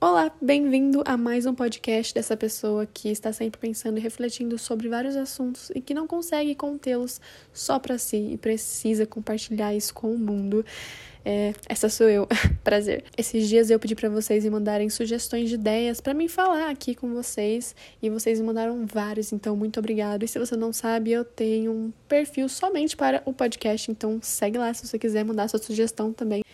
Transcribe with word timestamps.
Olá, 0.00 0.30
bem-vindo 0.40 1.02
a 1.04 1.16
mais 1.16 1.44
um 1.44 1.52
podcast 1.52 2.14
dessa 2.14 2.36
pessoa 2.36 2.86
que 2.86 3.08
está 3.08 3.32
sempre 3.32 3.60
pensando 3.60 3.98
e 3.98 4.00
refletindo 4.00 4.56
sobre 4.56 4.88
vários 4.88 5.16
assuntos 5.16 5.72
e 5.74 5.80
que 5.80 5.92
não 5.92 6.06
consegue 6.06 6.54
contê-los 6.54 7.20
só 7.52 7.80
para 7.80 7.98
si 7.98 8.34
e 8.34 8.36
precisa 8.36 9.04
compartilhar 9.04 9.74
isso 9.74 9.92
com 9.92 10.14
o 10.14 10.16
mundo. 10.16 10.64
É, 11.24 11.52
essa 11.68 11.88
sou 11.88 12.08
eu. 12.08 12.28
Prazer. 12.62 13.02
Esses 13.16 13.48
dias 13.48 13.70
eu 13.70 13.80
pedi 13.80 13.96
para 13.96 14.08
vocês 14.08 14.44
me 14.44 14.50
mandarem 14.50 14.88
sugestões 14.88 15.48
de 15.48 15.56
ideias 15.56 16.00
para 16.00 16.14
mim 16.14 16.28
falar 16.28 16.70
aqui 16.70 16.94
com 16.94 17.12
vocês 17.12 17.74
e 18.00 18.08
vocês 18.08 18.38
me 18.38 18.46
mandaram 18.46 18.86
vários, 18.86 19.32
então 19.32 19.56
muito 19.56 19.80
obrigado. 19.80 20.22
E 20.22 20.28
se 20.28 20.38
você 20.38 20.54
não 20.54 20.72
sabe, 20.72 21.10
eu 21.10 21.24
tenho 21.24 21.72
um 21.72 21.92
perfil 22.06 22.48
somente 22.48 22.96
para 22.96 23.20
o 23.26 23.32
podcast, 23.32 23.90
então 23.90 24.20
segue 24.22 24.58
lá 24.58 24.72
se 24.72 24.86
você 24.86 24.96
quiser 24.96 25.24
mandar 25.24 25.48
sua 25.48 25.58
sugestão 25.58 26.12
também. 26.12 26.44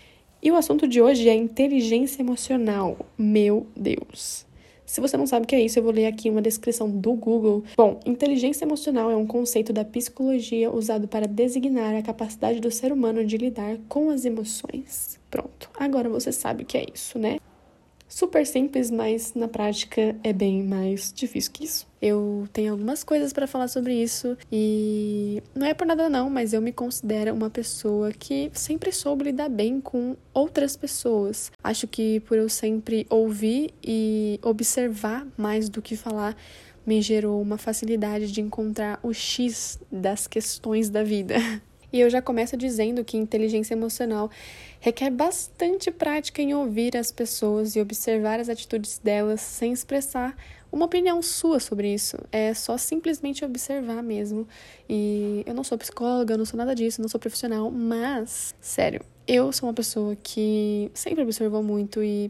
E 0.44 0.50
o 0.50 0.56
assunto 0.56 0.86
de 0.86 1.00
hoje 1.00 1.26
é 1.26 1.34
inteligência 1.34 2.20
emocional. 2.20 2.98
Meu 3.16 3.66
Deus. 3.74 4.44
Se 4.84 5.00
você 5.00 5.16
não 5.16 5.26
sabe 5.26 5.44
o 5.44 5.48
que 5.48 5.56
é 5.56 5.60
isso, 5.62 5.78
eu 5.78 5.82
vou 5.82 5.90
ler 5.90 6.04
aqui 6.04 6.28
uma 6.28 6.42
descrição 6.42 6.90
do 6.90 7.14
Google. 7.14 7.64
Bom, 7.74 7.98
inteligência 8.04 8.66
emocional 8.66 9.10
é 9.10 9.16
um 9.16 9.26
conceito 9.26 9.72
da 9.72 9.86
psicologia 9.86 10.70
usado 10.70 11.08
para 11.08 11.26
designar 11.26 11.94
a 11.94 12.02
capacidade 12.02 12.60
do 12.60 12.70
ser 12.70 12.92
humano 12.92 13.24
de 13.24 13.38
lidar 13.38 13.78
com 13.88 14.10
as 14.10 14.26
emoções. 14.26 15.18
Pronto, 15.30 15.70
agora 15.78 16.10
você 16.10 16.30
sabe 16.30 16.64
o 16.64 16.66
que 16.66 16.76
é 16.76 16.84
isso, 16.94 17.18
né? 17.18 17.38
Super 18.08 18.46
simples, 18.46 18.90
mas 18.90 19.34
na 19.34 19.48
prática 19.48 20.16
é 20.22 20.32
bem 20.32 20.62
mais 20.62 21.12
difícil 21.12 21.52
que 21.52 21.64
isso. 21.64 21.86
Eu 22.00 22.46
tenho 22.52 22.72
algumas 22.72 23.02
coisas 23.02 23.32
para 23.32 23.46
falar 23.46 23.68
sobre 23.68 23.94
isso 23.94 24.36
e 24.52 25.42
não 25.54 25.66
é 25.66 25.72
por 25.72 25.86
nada 25.86 26.08
não, 26.08 26.28
mas 26.28 26.52
eu 26.52 26.60
me 26.60 26.72
considero 26.72 27.32
uma 27.32 27.48
pessoa 27.48 28.12
que 28.12 28.50
sempre 28.52 28.92
soube 28.92 29.24
lidar 29.24 29.48
bem 29.48 29.80
com 29.80 30.16
outras 30.32 30.76
pessoas. 30.76 31.50
Acho 31.62 31.86
que 31.86 32.20
por 32.20 32.36
eu 32.36 32.48
sempre 32.48 33.06
ouvir 33.08 33.72
e 33.82 34.38
observar 34.42 35.26
mais 35.36 35.68
do 35.68 35.80
que 35.80 35.96
falar, 35.96 36.36
me 36.86 37.00
gerou 37.00 37.40
uma 37.40 37.56
facilidade 37.56 38.30
de 38.30 38.40
encontrar 38.40 39.00
o 39.02 39.12
X 39.12 39.80
das 39.90 40.26
questões 40.26 40.90
da 40.90 41.02
vida. 41.02 41.36
E 41.94 42.00
eu 42.00 42.10
já 42.10 42.20
começo 42.20 42.56
dizendo 42.56 43.04
que 43.04 43.16
inteligência 43.16 43.72
emocional 43.72 44.28
requer 44.80 45.10
bastante 45.10 45.92
prática 45.92 46.42
em 46.42 46.52
ouvir 46.52 46.96
as 46.96 47.12
pessoas 47.12 47.76
e 47.76 47.80
observar 47.80 48.40
as 48.40 48.48
atitudes 48.48 48.98
delas 48.98 49.40
sem 49.40 49.72
expressar 49.72 50.36
uma 50.72 50.86
opinião 50.86 51.22
sua 51.22 51.60
sobre 51.60 51.94
isso. 51.94 52.16
É 52.32 52.52
só 52.52 52.76
simplesmente 52.76 53.44
observar 53.44 54.02
mesmo. 54.02 54.44
E 54.88 55.44
eu 55.46 55.54
não 55.54 55.62
sou 55.62 55.78
psicóloga, 55.78 56.34
eu 56.34 56.38
não 56.38 56.44
sou 56.44 56.58
nada 56.58 56.74
disso, 56.74 57.00
não 57.00 57.08
sou 57.08 57.20
profissional, 57.20 57.70
mas, 57.70 58.56
sério, 58.60 59.00
eu 59.24 59.52
sou 59.52 59.68
uma 59.68 59.72
pessoa 59.72 60.16
que 60.20 60.90
sempre 60.94 61.22
observou 61.22 61.62
muito 61.62 62.02
e 62.02 62.28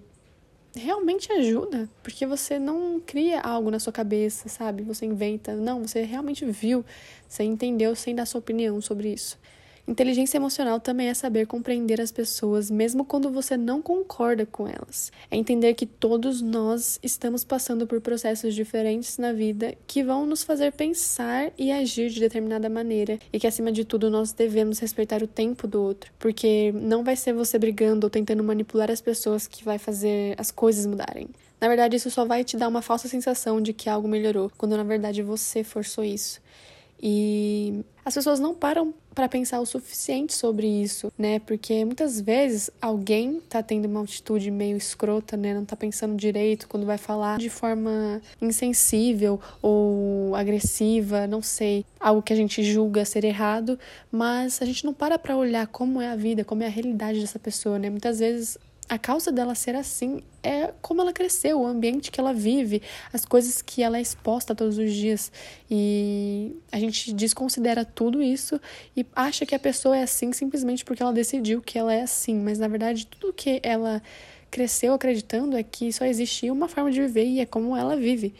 realmente 0.76 1.32
ajuda, 1.32 1.88
porque 2.02 2.26
você 2.26 2.58
não 2.58 3.00
cria 3.00 3.40
algo 3.40 3.70
na 3.70 3.78
sua 3.78 3.94
cabeça, 3.94 4.46
sabe? 4.46 4.82
Você 4.82 5.06
inventa. 5.06 5.54
Não, 5.54 5.86
você 5.86 6.02
realmente 6.02 6.44
viu, 6.44 6.84
você 7.26 7.44
entendeu 7.44 7.96
sem 7.96 8.14
dar 8.14 8.26
sua 8.26 8.40
opinião 8.40 8.78
sobre 8.82 9.10
isso. 9.10 9.38
Inteligência 9.86 10.38
emocional 10.38 10.80
também 10.80 11.08
é 11.08 11.14
saber 11.14 11.46
compreender 11.46 12.00
as 12.00 12.10
pessoas, 12.10 12.70
mesmo 12.70 13.04
quando 13.04 13.30
você 13.30 13.54
não 13.54 13.82
concorda 13.82 14.46
com 14.46 14.66
elas. 14.66 15.12
É 15.30 15.36
entender 15.36 15.74
que 15.74 15.84
todos 15.84 16.40
nós 16.40 16.98
estamos 17.02 17.44
passando 17.44 17.86
por 17.86 18.00
processos 18.00 18.54
diferentes 18.54 19.18
na 19.18 19.30
vida 19.30 19.74
que 19.86 20.02
vão 20.02 20.24
nos 20.24 20.42
fazer 20.42 20.72
pensar 20.72 21.52
e 21.58 21.70
agir 21.70 22.08
de 22.08 22.18
determinada 22.18 22.70
maneira, 22.70 23.18
e 23.30 23.38
que 23.38 23.46
acima 23.46 23.70
de 23.70 23.84
tudo 23.84 24.08
nós 24.08 24.32
devemos 24.32 24.78
respeitar 24.78 25.22
o 25.22 25.26
tempo 25.26 25.66
do 25.66 25.82
outro, 25.82 26.10
porque 26.18 26.72
não 26.72 27.04
vai 27.04 27.14
ser 27.14 27.34
você 27.34 27.58
brigando 27.58 28.06
ou 28.06 28.10
tentando 28.10 28.42
manipular 28.42 28.90
as 28.90 29.02
pessoas 29.02 29.46
que 29.46 29.62
vai 29.62 29.76
fazer 29.76 30.34
as 30.38 30.50
coisas 30.50 30.86
mudarem. 30.86 31.28
Na 31.60 31.68
verdade, 31.68 31.96
isso 31.96 32.10
só 32.10 32.24
vai 32.24 32.42
te 32.42 32.56
dar 32.56 32.68
uma 32.68 32.80
falsa 32.80 33.06
sensação 33.06 33.60
de 33.60 33.74
que 33.74 33.90
algo 33.90 34.08
melhorou, 34.08 34.50
quando 34.56 34.78
na 34.78 34.82
verdade 34.82 35.22
você 35.22 35.62
forçou 35.62 36.04
isso. 36.04 36.42
E 37.06 37.84
as 38.02 38.14
pessoas 38.14 38.40
não 38.40 38.54
param 38.54 38.94
para 39.14 39.28
pensar 39.28 39.60
o 39.60 39.66
suficiente 39.66 40.32
sobre 40.32 40.66
isso, 40.66 41.12
né? 41.18 41.38
Porque 41.38 41.84
muitas 41.84 42.18
vezes 42.18 42.70
alguém 42.80 43.42
tá 43.46 43.62
tendo 43.62 43.84
uma 43.84 44.02
atitude 44.02 44.50
meio 44.50 44.78
escrota, 44.78 45.36
né? 45.36 45.52
Não 45.52 45.66
tá 45.66 45.76
pensando 45.76 46.16
direito 46.16 46.66
quando 46.66 46.86
vai 46.86 46.96
falar 46.96 47.38
de 47.38 47.50
forma 47.50 48.22
insensível 48.40 49.38
ou 49.60 50.34
agressiva, 50.34 51.26
não 51.26 51.42
sei, 51.42 51.84
algo 52.00 52.22
que 52.22 52.32
a 52.32 52.36
gente 52.36 52.64
julga 52.64 53.04
ser 53.04 53.22
errado, 53.22 53.78
mas 54.10 54.62
a 54.62 54.64
gente 54.64 54.86
não 54.86 54.94
para 54.94 55.18
para 55.18 55.36
olhar 55.36 55.66
como 55.66 56.00
é 56.00 56.08
a 56.08 56.16
vida, 56.16 56.42
como 56.42 56.62
é 56.62 56.66
a 56.66 56.70
realidade 56.70 57.20
dessa 57.20 57.38
pessoa, 57.38 57.78
né? 57.78 57.90
Muitas 57.90 58.18
vezes 58.18 58.56
a 58.88 58.98
causa 58.98 59.32
dela 59.32 59.54
ser 59.54 59.74
assim 59.74 60.22
é 60.42 60.72
como 60.82 61.00
ela 61.00 61.12
cresceu, 61.12 61.60
o 61.60 61.66
ambiente 61.66 62.10
que 62.10 62.20
ela 62.20 62.34
vive, 62.34 62.82
as 63.12 63.24
coisas 63.24 63.62
que 63.62 63.82
ela 63.82 63.96
é 63.96 64.00
exposta 64.00 64.54
todos 64.54 64.76
os 64.76 64.92
dias. 64.92 65.32
E 65.70 66.54
a 66.70 66.78
gente 66.78 67.12
desconsidera 67.14 67.84
tudo 67.84 68.22
isso 68.22 68.60
e 68.94 69.06
acha 69.16 69.46
que 69.46 69.54
a 69.54 69.58
pessoa 69.58 69.96
é 69.96 70.02
assim 70.02 70.32
simplesmente 70.32 70.84
porque 70.84 71.02
ela 71.02 71.12
decidiu 71.12 71.62
que 71.62 71.78
ela 71.78 71.94
é 71.94 72.02
assim. 72.02 72.36
Mas 72.36 72.58
na 72.58 72.68
verdade, 72.68 73.06
tudo 73.06 73.32
que 73.32 73.58
ela 73.62 74.02
cresceu 74.50 74.92
acreditando 74.92 75.56
é 75.56 75.62
que 75.62 75.92
só 75.92 76.04
existia 76.04 76.52
uma 76.52 76.68
forma 76.68 76.90
de 76.90 77.00
viver 77.00 77.24
e 77.24 77.40
é 77.40 77.46
como 77.46 77.76
ela 77.76 77.96
vive 77.96 78.34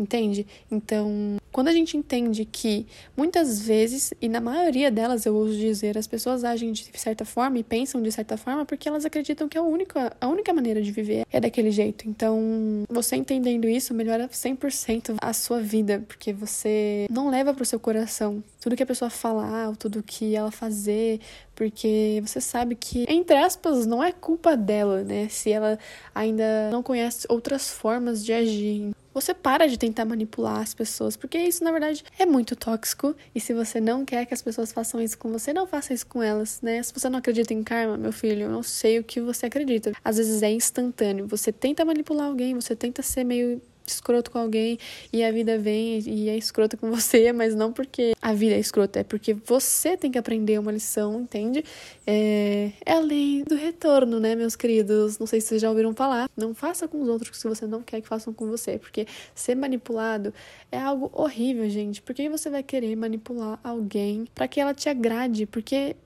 entende? 0.00 0.46
Então, 0.70 1.36
quando 1.52 1.68
a 1.68 1.72
gente 1.72 1.96
entende 1.96 2.44
que 2.44 2.86
muitas 3.16 3.60
vezes, 3.60 4.14
e 4.20 4.28
na 4.28 4.40
maioria 4.40 4.90
delas 4.90 5.26
eu 5.26 5.34
ouso 5.34 5.56
dizer, 5.56 5.98
as 5.98 6.06
pessoas 6.06 6.44
agem 6.44 6.72
de 6.72 6.90
certa 6.94 7.24
forma 7.24 7.58
e 7.58 7.64
pensam 7.64 8.00
de 8.02 8.10
certa 8.10 8.36
forma 8.36 8.64
porque 8.64 8.88
elas 8.88 9.04
acreditam 9.04 9.48
que 9.48 9.58
a 9.58 9.62
única, 9.62 10.16
a 10.20 10.28
única 10.28 10.52
maneira 10.52 10.80
de 10.80 10.90
viver 10.90 11.26
é 11.30 11.40
daquele 11.40 11.70
jeito. 11.70 12.08
Então, 12.08 12.84
você 12.88 13.16
entendendo 13.16 13.68
isso 13.68 13.92
melhora 13.92 14.28
100% 14.28 15.16
a 15.20 15.32
sua 15.32 15.60
vida, 15.60 16.02
porque 16.06 16.32
você 16.32 17.06
não 17.10 17.28
leva 17.28 17.52
para 17.52 17.62
o 17.62 17.66
seu 17.66 17.80
coração 17.80 18.42
tudo 18.60 18.76
que 18.76 18.82
a 18.82 18.86
pessoa 18.86 19.10
falar, 19.10 19.74
tudo 19.76 20.02
que 20.02 20.34
ela 20.34 20.50
fazer, 20.50 21.20
porque 21.54 22.22
você 22.24 22.40
sabe 22.40 22.74
que, 22.74 23.04
entre 23.08 23.36
aspas, 23.36 23.86
não 23.86 24.02
é 24.02 24.12
culpa 24.12 24.56
dela, 24.56 25.02
né? 25.02 25.28
Se 25.28 25.50
ela 25.50 25.78
ainda 26.14 26.70
não 26.70 26.82
conhece 26.82 27.26
outras 27.28 27.70
formas 27.70 28.24
de 28.24 28.32
agir 28.32 28.90
você 29.12 29.34
para 29.34 29.68
de 29.68 29.78
tentar 29.78 30.04
manipular 30.04 30.60
as 30.60 30.74
pessoas, 30.74 31.16
porque 31.16 31.38
isso 31.38 31.64
na 31.64 31.72
verdade 31.72 32.04
é 32.18 32.26
muito 32.26 32.54
tóxico. 32.54 33.14
E 33.34 33.40
se 33.40 33.52
você 33.52 33.80
não 33.80 34.04
quer 34.04 34.26
que 34.26 34.34
as 34.34 34.42
pessoas 34.42 34.72
façam 34.72 35.00
isso 35.00 35.18
com 35.18 35.30
você, 35.30 35.52
não 35.52 35.66
faça 35.66 35.92
isso 35.92 36.06
com 36.06 36.22
elas, 36.22 36.60
né? 36.62 36.82
Se 36.82 36.92
você 36.92 37.08
não 37.08 37.18
acredita 37.18 37.52
em 37.52 37.62
karma, 37.62 37.96
meu 37.96 38.12
filho, 38.12 38.42
eu 38.42 38.50
não 38.50 38.62
sei 38.62 38.98
o 38.98 39.04
que 39.04 39.20
você 39.20 39.46
acredita. 39.46 39.92
Às 40.04 40.16
vezes 40.16 40.42
é 40.42 40.50
instantâneo. 40.50 41.26
Você 41.26 41.52
tenta 41.52 41.84
manipular 41.84 42.26
alguém, 42.26 42.54
você 42.54 42.76
tenta 42.76 43.02
ser 43.02 43.24
meio 43.24 43.60
escroto 43.92 44.30
com 44.30 44.38
alguém 44.38 44.78
e 45.12 45.22
a 45.22 45.30
vida 45.30 45.58
vem 45.58 46.00
e 46.00 46.28
é 46.28 46.36
escrota 46.36 46.76
com 46.76 46.90
você, 46.90 47.32
mas 47.32 47.54
não 47.54 47.72
porque 47.72 48.12
a 48.20 48.32
vida 48.32 48.54
é 48.54 48.58
escrota, 48.58 49.00
é 49.00 49.04
porque 49.04 49.34
você 49.34 49.96
tem 49.96 50.10
que 50.10 50.18
aprender 50.18 50.58
uma 50.58 50.72
lição, 50.72 51.20
entende? 51.20 51.64
É, 52.06 52.72
é 52.84 52.92
a 52.92 53.00
lei 53.00 53.44
do 53.44 53.54
retorno, 53.54 54.18
né, 54.18 54.34
meus 54.34 54.56
queridos? 54.56 55.18
Não 55.18 55.26
sei 55.26 55.40
se 55.40 55.48
vocês 55.48 55.62
já 55.62 55.68
ouviram 55.68 55.94
falar. 55.94 56.28
Não 56.36 56.54
faça 56.54 56.88
com 56.88 57.00
os 57.02 57.08
outros 57.08 57.36
se 57.38 57.48
você 57.48 57.66
não 57.66 57.82
quer 57.82 58.00
que 58.00 58.08
façam 58.08 58.32
com 58.32 58.46
você, 58.46 58.78
porque 58.78 59.06
ser 59.34 59.54
manipulado 59.54 60.32
é 60.70 60.78
algo 60.78 61.10
horrível, 61.12 61.68
gente. 61.68 62.02
Por 62.02 62.14
que 62.14 62.28
você 62.28 62.50
vai 62.50 62.62
querer 62.62 62.94
manipular 62.96 63.58
alguém 63.62 64.26
para 64.34 64.48
que 64.48 64.60
ela 64.60 64.74
te 64.74 64.88
agrade? 64.88 65.46
Porque 65.46 65.96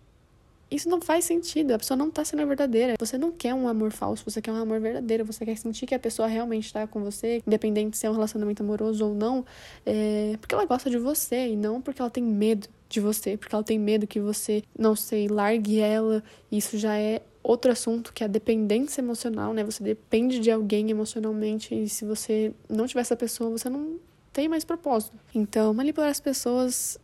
isso 0.75 0.89
não 0.89 1.01
faz 1.01 1.25
sentido, 1.25 1.73
a 1.73 1.79
pessoa 1.79 1.97
não 1.97 2.11
tá 2.11 2.25
sendo 2.25 2.47
verdadeira. 2.47 2.95
Você 2.99 3.17
não 3.17 3.31
quer 3.31 3.55
um 3.55 3.69
amor 3.69 3.93
falso, 3.93 4.25
você 4.29 4.43
quer 4.43 4.53
um 4.53 4.57
amor 4.57 4.81
verdadeiro, 4.81 5.25
você 5.25 5.45
quer 5.45 5.57
sentir 5.57 5.87
que 5.87 5.95
a 5.95 5.99
pessoa 5.99 6.27
realmente 6.27 6.73
tá 6.73 6.87
com 6.87 7.03
você, 7.03 7.43
independente 7.47 7.97
se 7.97 8.07
é 8.07 8.11
um 8.11 8.15
relacionamento 8.15 8.63
amoroso 8.63 9.07
ou 9.07 9.15
não, 9.15 9.45
é 9.87 10.37
porque 10.41 10.55
ela 10.55 10.65
gosta 10.65 10.91
de 10.91 10.99
você 10.99 11.49
e 11.49 11.57
não 11.57 11.81
porque 11.81 12.01
ela 12.01 12.11
tem 12.11 12.23
medo 12.23 12.69
de 12.89 13.01
você, 13.01 13.37
porque 13.37 13.55
ela 13.55 13.65
tem 13.65 13.79
medo 13.79 14.07
que 14.07 14.21
você, 14.21 14.63
não 14.79 14.97
sei, 14.97 15.29
largue 15.29 15.81
ela. 15.81 16.23
Isso 16.51 16.77
já 16.79 16.97
é 16.97 17.23
outro 17.43 17.71
assunto 17.71 18.13
que 18.13 18.25
é 18.25 18.27
a 18.27 18.29
dependência 18.29 19.01
emocional, 19.01 19.53
né? 19.53 19.63
Você 19.65 19.83
depende 19.83 20.39
de 20.39 20.51
alguém 20.51 20.91
emocionalmente 20.91 21.75
e 21.75 21.89
se 21.89 22.05
você 22.05 22.53
não 22.69 22.87
tiver 22.87 23.03
essa 23.03 23.17
pessoa, 23.17 23.51
você 23.51 23.69
não 23.69 23.99
tem 24.33 24.49
mais 24.49 24.65
propósito. 24.65 25.17
Então, 25.35 25.73
manipular 25.73 26.11
as 26.11 26.21
pessoas 26.21 26.99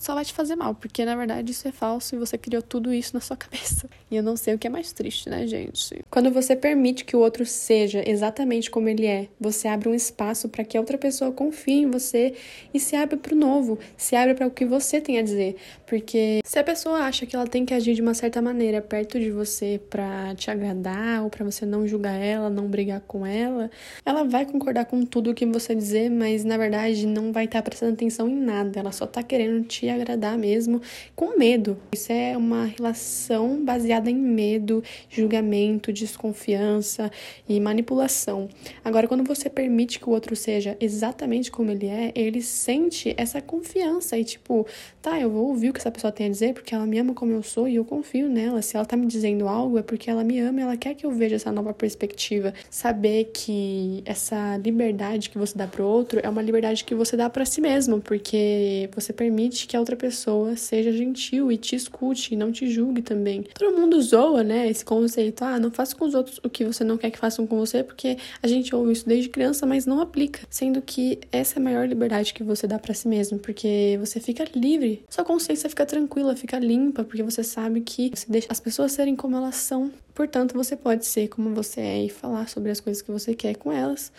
só 0.00 0.14
vai 0.14 0.24
te 0.24 0.32
fazer 0.32 0.56
mal, 0.56 0.74
porque 0.74 1.04
na 1.04 1.14
verdade 1.14 1.52
isso 1.52 1.68
é 1.68 1.70
falso 1.70 2.16
e 2.16 2.18
você 2.18 2.38
criou 2.38 2.62
tudo 2.62 2.92
isso 2.92 3.12
na 3.12 3.20
sua 3.20 3.36
cabeça. 3.38 3.86
E 4.10 4.16
eu 4.16 4.22
não 4.22 4.34
sei 4.34 4.54
o 4.54 4.58
que 4.58 4.66
é 4.66 4.70
mais 4.70 4.92
triste, 4.92 5.28
né, 5.28 5.46
gente? 5.46 6.02
Quando 6.10 6.30
você 6.30 6.56
permite 6.56 7.04
que 7.04 7.14
o 7.14 7.20
outro 7.20 7.44
seja 7.44 8.02
exatamente 8.08 8.70
como 8.70 8.88
ele 8.88 9.06
é, 9.06 9.28
você 9.38 9.68
abre 9.68 9.90
um 9.90 9.94
espaço 9.94 10.48
para 10.48 10.64
que 10.64 10.76
a 10.76 10.80
outra 10.80 10.96
pessoa 10.96 11.30
confie 11.30 11.82
em 11.82 11.90
você 11.90 12.34
e 12.72 12.80
se 12.80 12.96
abre 12.96 13.18
para 13.18 13.34
o 13.34 13.38
novo, 13.38 13.78
se 13.94 14.16
abre 14.16 14.34
para 14.34 14.46
o 14.46 14.50
que 14.50 14.64
você 14.64 15.02
tem 15.02 15.18
a 15.18 15.22
dizer. 15.22 15.56
Porque 15.86 16.40
se 16.44 16.58
a 16.58 16.64
pessoa 16.64 17.00
acha 17.00 17.26
que 17.26 17.36
ela 17.36 17.46
tem 17.46 17.66
que 17.66 17.74
agir 17.74 17.94
de 17.94 18.00
uma 18.00 18.14
certa 18.14 18.40
maneira 18.40 18.80
perto 18.80 19.20
de 19.20 19.30
você 19.30 19.78
para 19.90 20.34
te 20.34 20.50
agradar 20.50 21.22
ou 21.22 21.28
para 21.28 21.44
você 21.44 21.66
não 21.66 21.86
julgar 21.86 22.14
ela, 22.18 22.48
não 22.48 22.68
brigar 22.68 23.02
com 23.02 23.26
ela, 23.26 23.70
ela 24.04 24.24
vai 24.24 24.46
concordar 24.46 24.86
com 24.86 25.04
tudo 25.04 25.30
o 25.30 25.34
que 25.34 25.44
você 25.44 25.74
dizer, 25.74 26.10
mas 26.10 26.42
na 26.42 26.56
verdade 26.56 27.06
não 27.06 27.32
vai 27.32 27.44
estar 27.44 27.60
prestando 27.60 27.92
atenção 27.92 28.26
em 28.26 28.36
nada. 28.36 28.80
Ela 28.80 28.92
só 28.92 29.06
tá 29.06 29.22
querendo 29.22 29.62
te 29.66 29.89
agradar 29.90 30.38
mesmo, 30.38 30.80
com 31.14 31.36
medo. 31.38 31.76
Isso 31.92 32.12
é 32.12 32.36
uma 32.36 32.64
relação 32.64 33.64
baseada 33.64 34.10
em 34.10 34.16
medo, 34.16 34.82
julgamento, 35.08 35.92
desconfiança 35.92 37.10
e 37.48 37.58
manipulação. 37.60 38.48
Agora, 38.84 39.08
quando 39.08 39.24
você 39.24 39.50
permite 39.50 39.98
que 39.98 40.08
o 40.08 40.12
outro 40.12 40.36
seja 40.36 40.76
exatamente 40.80 41.50
como 41.50 41.70
ele 41.70 41.86
é, 41.86 42.12
ele 42.14 42.42
sente 42.42 43.14
essa 43.16 43.40
confiança 43.40 44.16
e 44.18 44.24
tipo, 44.24 44.66
tá, 45.02 45.20
eu 45.20 45.30
vou 45.30 45.48
ouvir 45.48 45.70
o 45.70 45.72
que 45.72 45.80
essa 45.80 45.90
pessoa 45.90 46.12
tem 46.12 46.26
a 46.26 46.30
dizer 46.30 46.54
porque 46.54 46.74
ela 46.74 46.86
me 46.86 46.98
ama 46.98 47.14
como 47.14 47.32
eu 47.32 47.42
sou 47.42 47.68
e 47.68 47.76
eu 47.76 47.84
confio 47.84 48.28
nela. 48.28 48.62
Se 48.62 48.76
ela 48.76 48.84
tá 48.84 48.96
me 48.96 49.06
dizendo 49.06 49.48
algo 49.48 49.78
é 49.78 49.82
porque 49.82 50.10
ela 50.10 50.22
me 50.22 50.38
ama 50.38 50.60
ela 50.60 50.76
quer 50.76 50.94
que 50.94 51.04
eu 51.04 51.10
veja 51.10 51.36
essa 51.36 51.52
nova 51.52 51.72
perspectiva. 51.72 52.52
Saber 52.70 53.30
que 53.32 54.02
essa 54.04 54.56
liberdade 54.58 55.30
que 55.30 55.38
você 55.38 55.56
dá 55.56 55.66
pro 55.66 55.84
outro 55.84 56.20
é 56.22 56.28
uma 56.28 56.42
liberdade 56.42 56.84
que 56.84 56.94
você 56.94 57.16
dá 57.16 57.28
para 57.28 57.44
si 57.44 57.60
mesmo, 57.60 58.00
porque 58.00 58.88
você 58.94 59.12
permite 59.12 59.66
que 59.66 59.76
outra 59.80 59.96
pessoa 59.96 60.56
seja 60.56 60.92
gentil 60.92 61.50
e 61.50 61.56
te 61.56 61.74
escute 61.74 62.34
e 62.34 62.36
não 62.36 62.52
te 62.52 62.68
julgue 62.68 63.02
também. 63.02 63.44
Todo 63.54 63.76
mundo 63.76 64.00
zoa, 64.00 64.42
né, 64.42 64.68
esse 64.68 64.84
conceito, 64.84 65.42
ah, 65.42 65.58
não 65.58 65.70
faça 65.70 65.96
com 65.96 66.04
os 66.04 66.14
outros 66.14 66.38
o 66.44 66.48
que 66.48 66.64
você 66.64 66.84
não 66.84 66.96
quer 66.96 67.10
que 67.10 67.18
façam 67.18 67.46
com 67.46 67.58
você, 67.58 67.82
porque 67.82 68.16
a 68.42 68.46
gente 68.46 68.74
ouve 68.74 68.92
isso 68.92 69.08
desde 69.08 69.28
criança, 69.28 69.66
mas 69.66 69.86
não 69.86 70.00
aplica. 70.00 70.40
Sendo 70.48 70.80
que 70.80 71.18
essa 71.32 71.58
é 71.58 71.60
a 71.60 71.64
maior 71.64 71.88
liberdade 71.88 72.32
que 72.32 72.42
você 72.42 72.66
dá 72.66 72.78
para 72.78 72.94
si 72.94 73.08
mesmo, 73.08 73.38
porque 73.38 73.96
você 73.98 74.20
fica 74.20 74.44
livre. 74.54 75.04
Sua 75.08 75.24
consciência 75.24 75.68
fica 75.68 75.84
tranquila, 75.84 76.36
fica 76.36 76.58
limpa, 76.58 77.04
porque 77.04 77.22
você 77.22 77.42
sabe 77.42 77.80
que 77.80 78.10
você 78.14 78.26
deixa 78.28 78.48
as 78.50 78.60
pessoas 78.60 78.92
serem 78.92 79.16
como 79.16 79.36
elas 79.36 79.56
são. 79.56 79.90
Portanto, 80.14 80.54
você 80.54 80.76
pode 80.76 81.06
ser 81.06 81.28
como 81.28 81.54
você 81.54 81.80
é 81.80 82.04
e 82.04 82.08
falar 82.08 82.48
sobre 82.48 82.70
as 82.70 82.80
coisas 82.80 83.02
que 83.02 83.10
você 83.10 83.34
quer 83.34 83.56
com 83.56 83.72
elas, 83.72 84.12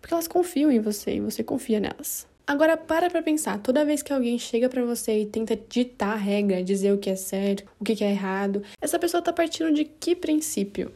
porque 0.00 0.12
elas 0.12 0.28
confiam 0.28 0.70
em 0.70 0.80
você 0.80 1.16
e 1.16 1.20
você 1.20 1.42
confia 1.42 1.80
nelas. 1.80 2.26
Agora 2.48 2.76
para 2.76 3.10
pra 3.10 3.22
pensar, 3.22 3.58
toda 3.58 3.84
vez 3.84 4.02
que 4.02 4.12
alguém 4.12 4.38
chega 4.38 4.68
para 4.68 4.84
você 4.84 5.22
e 5.22 5.26
tenta 5.26 5.56
ditar 5.56 6.12
a 6.12 6.16
regra, 6.16 6.62
dizer 6.62 6.92
o 6.92 6.98
que 6.98 7.10
é 7.10 7.16
certo, 7.16 7.64
o 7.80 7.84
que 7.84 8.04
é 8.04 8.10
errado, 8.12 8.62
essa 8.80 9.00
pessoa 9.00 9.20
tá 9.20 9.32
partindo 9.32 9.72
de 9.72 9.84
que 9.84 10.14
princípio? 10.14 10.92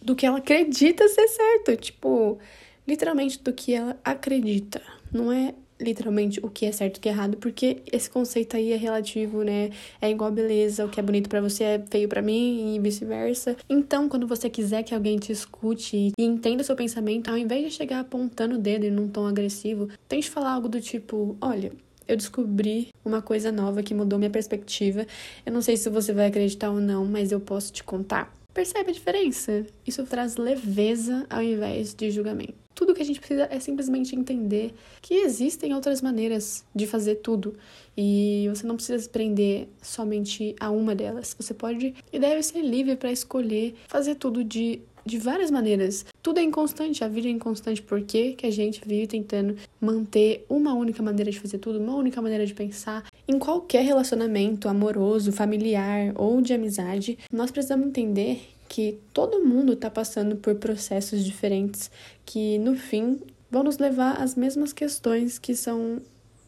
Do 0.00 0.14
que 0.14 0.24
ela 0.24 0.38
acredita 0.38 1.08
ser 1.08 1.26
certo, 1.26 1.76
tipo, 1.76 2.38
literalmente 2.86 3.42
do 3.42 3.52
que 3.52 3.74
ela 3.74 3.98
acredita. 4.04 4.80
Não 5.12 5.32
é 5.32 5.52
literalmente 5.80 6.40
o 6.42 6.48
que 6.48 6.66
é 6.66 6.72
certo 6.72 6.96
e 6.96 6.98
o 6.98 7.00
que 7.02 7.08
é 7.08 7.12
errado, 7.12 7.36
porque 7.36 7.82
esse 7.92 8.08
conceito 8.08 8.56
aí 8.56 8.72
é 8.72 8.76
relativo, 8.76 9.42
né? 9.42 9.70
É 10.00 10.10
igual 10.10 10.30
beleza, 10.30 10.84
o 10.84 10.88
que 10.88 11.00
é 11.00 11.02
bonito 11.02 11.28
para 11.28 11.40
você 11.40 11.64
é 11.64 11.84
feio 11.90 12.08
para 12.08 12.22
mim 12.22 12.74
e 12.74 12.78
vice-versa. 12.78 13.56
Então, 13.68 14.08
quando 14.08 14.26
você 14.26 14.48
quiser 14.48 14.82
que 14.82 14.94
alguém 14.94 15.18
te 15.18 15.32
escute 15.32 16.12
e 16.18 16.22
entenda 16.22 16.62
seu 16.62 16.76
pensamento, 16.76 17.28
ao 17.30 17.36
invés 17.36 17.64
de 17.64 17.70
chegar 17.70 18.00
apontando 18.00 18.56
o 18.56 18.58
dedo 18.58 18.84
em 18.84 18.98
um 18.98 19.08
tom 19.08 19.26
agressivo, 19.26 19.88
tente 20.08 20.30
falar 20.30 20.52
algo 20.52 20.68
do 20.68 20.80
tipo: 20.80 21.36
"Olha, 21.40 21.72
eu 22.08 22.16
descobri 22.16 22.88
uma 23.04 23.20
coisa 23.20 23.50
nova 23.50 23.82
que 23.82 23.94
mudou 23.94 24.18
minha 24.18 24.30
perspectiva. 24.30 25.06
Eu 25.44 25.52
não 25.52 25.60
sei 25.60 25.76
se 25.76 25.90
você 25.90 26.12
vai 26.12 26.26
acreditar 26.26 26.70
ou 26.70 26.80
não, 26.80 27.04
mas 27.04 27.32
eu 27.32 27.40
posso 27.40 27.72
te 27.72 27.82
contar. 27.82 28.32
Percebe 28.54 28.90
a 28.90 28.94
diferença? 28.94 29.66
Isso 29.86 30.04
traz 30.06 30.36
leveza 30.36 31.26
ao 31.28 31.42
invés 31.42 31.94
de 31.94 32.10
julgamento. 32.10 32.65
Tudo 32.76 32.94
que 32.94 33.00
a 33.00 33.04
gente 33.04 33.18
precisa 33.18 33.48
é 33.50 33.58
simplesmente 33.58 34.14
entender 34.14 34.74
que 35.00 35.14
existem 35.14 35.72
outras 35.72 36.02
maneiras 36.02 36.62
de 36.74 36.86
fazer 36.86 37.16
tudo 37.16 37.56
e 37.96 38.46
você 38.50 38.66
não 38.66 38.76
precisa 38.76 39.02
se 39.02 39.08
prender 39.08 39.66
somente 39.80 40.54
a 40.60 40.70
uma 40.70 40.94
delas. 40.94 41.34
Você 41.40 41.54
pode 41.54 41.94
e 42.12 42.18
deve 42.18 42.42
ser 42.42 42.60
livre 42.60 42.94
para 42.94 43.10
escolher 43.10 43.74
fazer 43.88 44.16
tudo 44.16 44.44
de 44.44 44.82
de 45.06 45.18
várias 45.18 45.52
maneiras. 45.52 46.04
Tudo 46.20 46.40
é 46.40 46.42
inconstante, 46.42 47.04
a 47.04 47.08
vida 47.08 47.28
é 47.28 47.30
inconstante. 47.30 47.80
Por 47.80 48.02
que, 48.02 48.32
que 48.32 48.44
a 48.44 48.50
gente 48.50 48.82
vive 48.84 49.06
tentando 49.06 49.54
manter 49.80 50.44
uma 50.48 50.74
única 50.74 51.00
maneira 51.00 51.30
de 51.30 51.38
fazer 51.38 51.58
tudo, 51.58 51.78
uma 51.78 51.94
única 51.94 52.20
maneira 52.20 52.44
de 52.44 52.52
pensar? 52.52 53.04
Em 53.28 53.38
qualquer 53.38 53.84
relacionamento 53.84 54.68
amoroso, 54.68 55.30
familiar 55.30 56.12
ou 56.16 56.40
de 56.42 56.52
amizade, 56.52 57.16
nós 57.32 57.52
precisamos 57.52 57.86
entender 57.86 58.55
que 58.68 58.98
todo 59.12 59.44
mundo 59.44 59.72
está 59.72 59.90
passando 59.90 60.36
por 60.36 60.54
processos 60.56 61.24
diferentes 61.24 61.90
que, 62.24 62.58
no 62.58 62.74
fim, 62.74 63.20
vão 63.50 63.62
nos 63.62 63.78
levar 63.78 64.20
às 64.20 64.34
mesmas 64.34 64.72
questões 64.72 65.38
que 65.38 65.54
são 65.54 66.00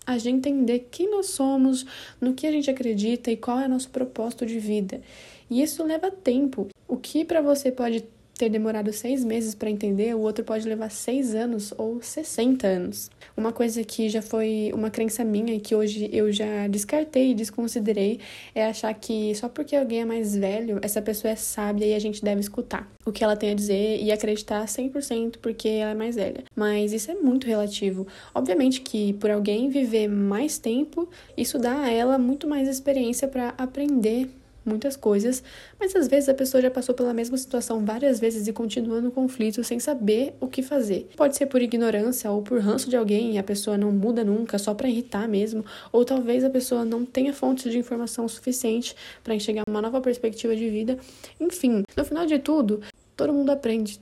a 0.06 0.16
gente 0.16 0.48
entender 0.48 0.88
quem 0.90 1.10
nós 1.10 1.26
somos, 1.26 1.84
no 2.18 2.32
que 2.32 2.46
a 2.46 2.50
gente 2.50 2.70
acredita 2.70 3.30
e 3.30 3.36
qual 3.36 3.60
é 3.60 3.68
nosso 3.68 3.90
propósito 3.90 4.46
de 4.46 4.58
vida. 4.58 5.02
E 5.50 5.62
isso 5.62 5.84
leva 5.84 6.10
tempo. 6.10 6.68
O 6.86 6.96
que 6.96 7.24
para 7.26 7.42
você 7.42 7.70
pode 7.70 8.04
ter 8.38 8.48
demorado 8.48 8.92
seis 8.92 9.24
meses 9.24 9.52
para 9.52 9.68
entender, 9.68 10.14
o 10.14 10.20
outro 10.20 10.44
pode 10.44 10.66
levar 10.66 10.90
seis 10.90 11.34
anos 11.34 11.74
ou 11.76 12.00
60 12.00 12.66
anos. 12.66 13.10
Uma 13.36 13.52
coisa 13.52 13.82
que 13.82 14.08
já 14.08 14.22
foi 14.22 14.70
uma 14.72 14.90
crença 14.90 15.24
minha 15.24 15.52
e 15.52 15.60
que 15.60 15.74
hoje 15.74 16.08
eu 16.12 16.32
já 16.32 16.68
descartei 16.68 17.32
e 17.32 17.34
desconsiderei 17.34 18.20
é 18.54 18.64
achar 18.64 18.94
que 18.94 19.34
só 19.34 19.48
porque 19.48 19.74
alguém 19.74 20.02
é 20.02 20.04
mais 20.04 20.36
velho, 20.36 20.78
essa 20.82 21.02
pessoa 21.02 21.32
é 21.32 21.36
sábia 21.36 21.86
e 21.86 21.94
a 21.94 21.98
gente 21.98 22.22
deve 22.22 22.40
escutar 22.40 22.88
o 23.04 23.10
que 23.10 23.24
ela 23.24 23.36
tem 23.36 23.50
a 23.50 23.54
dizer 23.54 24.00
e 24.00 24.12
acreditar 24.12 24.64
100% 24.64 25.38
porque 25.42 25.68
ela 25.68 25.90
é 25.90 25.94
mais 25.94 26.14
velha. 26.14 26.44
Mas 26.54 26.92
isso 26.92 27.10
é 27.10 27.14
muito 27.14 27.46
relativo. 27.46 28.06
Obviamente 28.32 28.80
que 28.82 29.14
por 29.14 29.30
alguém 29.30 29.68
viver 29.68 30.06
mais 30.06 30.58
tempo, 30.58 31.08
isso 31.36 31.58
dá 31.58 31.80
a 31.82 31.90
ela 31.90 32.18
muito 32.18 32.46
mais 32.46 32.68
experiência 32.68 33.26
para 33.26 33.48
aprender 33.58 34.28
muitas 34.68 34.96
coisas, 34.96 35.42
mas 35.80 35.94
às 35.96 36.06
vezes 36.06 36.28
a 36.28 36.34
pessoa 36.34 36.60
já 36.60 36.70
passou 36.70 36.94
pela 36.94 37.14
mesma 37.14 37.36
situação 37.36 37.84
várias 37.84 38.20
vezes 38.20 38.46
e 38.46 38.52
continua 38.52 39.00
no 39.00 39.10
conflito 39.10 39.64
sem 39.64 39.80
saber 39.80 40.34
o 40.40 40.46
que 40.46 40.62
fazer. 40.62 41.08
Pode 41.16 41.36
ser 41.36 41.46
por 41.46 41.62
ignorância 41.62 42.30
ou 42.30 42.42
por 42.42 42.60
ranço 42.60 42.88
de 42.88 42.96
alguém 42.96 43.34
e 43.34 43.38
a 43.38 43.42
pessoa 43.42 43.78
não 43.78 43.90
muda 43.90 44.22
nunca, 44.22 44.58
só 44.58 44.74
para 44.74 44.88
irritar 44.88 45.26
mesmo, 45.28 45.64
ou 45.90 46.04
talvez 46.04 46.44
a 46.44 46.50
pessoa 46.50 46.84
não 46.84 47.04
tenha 47.04 47.32
fontes 47.32 47.70
de 47.72 47.78
informação 47.78 48.28
suficiente 48.28 48.94
para 49.24 49.34
enxergar 49.34 49.64
uma 49.68 49.82
nova 49.82 50.00
perspectiva 50.00 50.54
de 50.54 50.68
vida. 50.68 50.98
Enfim, 51.40 51.82
no 51.96 52.04
final 52.04 52.26
de 52.26 52.38
tudo, 52.38 52.80
todo 53.16 53.32
mundo 53.32 53.50
aprende 53.50 54.00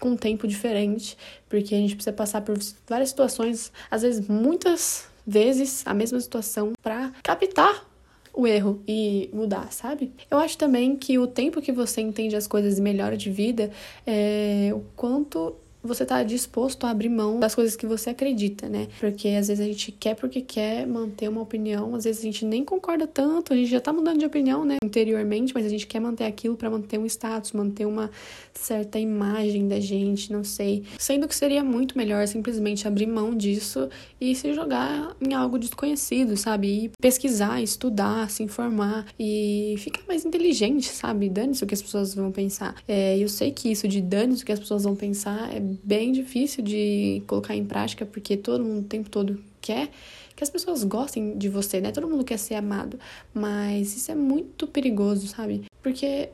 com 0.00 0.10
um 0.10 0.16
tempo 0.16 0.46
diferente, 0.46 1.16
porque 1.48 1.74
a 1.74 1.78
gente 1.78 1.94
precisa 1.94 2.12
passar 2.12 2.42
por 2.42 2.58
várias 2.86 3.10
situações, 3.10 3.72
às 3.90 4.02
vezes 4.02 4.26
muitas 4.26 5.08
vezes 5.26 5.86
a 5.86 5.94
mesma 5.94 6.20
situação 6.20 6.72
para 6.82 7.12
captar 7.22 7.93
o 8.34 8.46
erro 8.46 8.82
e 8.86 9.30
mudar, 9.32 9.72
sabe? 9.72 10.12
Eu 10.30 10.38
acho 10.38 10.58
também 10.58 10.96
que 10.96 11.18
o 11.18 11.26
tempo 11.26 11.62
que 11.62 11.72
você 11.72 12.00
entende 12.00 12.34
as 12.34 12.46
coisas 12.46 12.78
e 12.78 12.82
melhora 12.82 13.16
de 13.16 13.30
vida 13.30 13.70
é 14.06 14.70
o 14.74 14.80
quanto 14.96 15.54
você 15.86 16.04
tá 16.04 16.22
disposto 16.22 16.84
a 16.86 16.90
abrir 16.90 17.08
mão 17.08 17.38
das 17.38 17.54
coisas 17.54 17.76
que 17.76 17.86
você 17.86 18.10
acredita, 18.10 18.68
né? 18.68 18.88
Porque 19.00 19.28
às 19.28 19.48
vezes 19.48 19.60
a 19.60 19.68
gente 19.68 19.92
quer 19.92 20.14
porque 20.14 20.40
quer 20.40 20.86
manter 20.86 21.28
uma 21.28 21.40
opinião, 21.40 21.94
às 21.94 22.04
vezes 22.04 22.20
a 22.20 22.24
gente 22.24 22.44
nem 22.44 22.64
concorda 22.64 23.06
tanto, 23.06 23.52
a 23.52 23.56
gente 23.56 23.70
já 23.70 23.80
tá 23.80 23.92
mudando 23.92 24.18
de 24.18 24.26
opinião, 24.26 24.64
né, 24.64 24.76
interiormente, 24.82 25.52
mas 25.54 25.66
a 25.66 25.68
gente 25.68 25.86
quer 25.86 26.00
manter 26.00 26.24
aquilo 26.24 26.56
para 26.56 26.70
manter 26.70 26.98
um 26.98 27.06
status, 27.06 27.52
manter 27.52 27.86
uma 27.86 28.10
certa 28.52 28.98
imagem 28.98 29.68
da 29.68 29.80
gente, 29.80 30.32
não 30.32 30.44
sei. 30.44 30.84
Sendo 30.98 31.28
que 31.28 31.34
seria 31.34 31.62
muito 31.62 31.96
melhor 31.98 32.26
simplesmente 32.26 32.86
abrir 32.86 33.06
mão 33.06 33.34
disso 33.34 33.88
e 34.20 34.34
se 34.34 34.54
jogar 34.54 35.14
em 35.20 35.34
algo 35.34 35.58
desconhecido, 35.58 36.36
sabe? 36.36 36.84
E 36.84 36.88
pesquisar, 37.00 37.60
estudar, 37.60 38.30
se 38.30 38.42
informar 38.42 39.06
e 39.18 39.74
ficar 39.78 40.02
mais 40.06 40.24
inteligente, 40.24 40.88
sabe? 40.88 41.28
Dane-se 41.28 41.64
o 41.64 41.66
que 41.66 41.74
as 41.74 41.82
pessoas 41.82 42.14
vão 42.14 42.30
pensar. 42.30 42.76
É, 42.86 43.18
eu 43.18 43.28
sei 43.28 43.50
que 43.50 43.70
isso 43.70 43.86
de 43.88 44.00
dane-se 44.00 44.42
o 44.42 44.46
que 44.46 44.52
as 44.52 44.60
pessoas 44.60 44.84
vão 44.84 44.94
pensar 44.94 45.54
é 45.54 45.60
bem 45.82 46.12
difícil 46.12 46.62
de 46.62 47.22
colocar 47.26 47.56
em 47.56 47.64
prática, 47.64 48.06
porque 48.06 48.36
todo 48.36 48.64
mundo 48.64 48.80
o 48.80 48.88
tempo 48.88 49.08
todo 49.08 49.40
quer 49.60 49.90
que 50.36 50.42
as 50.42 50.50
pessoas 50.50 50.82
gostem 50.84 51.38
de 51.38 51.48
você, 51.48 51.80
né? 51.80 51.92
Todo 51.92 52.08
mundo 52.08 52.24
quer 52.24 52.38
ser 52.38 52.54
amado, 52.54 52.98
mas 53.32 53.96
isso 53.96 54.10
é 54.10 54.14
muito 54.14 54.66
perigoso, 54.66 55.28
sabe? 55.28 55.64
Porque 55.82 56.28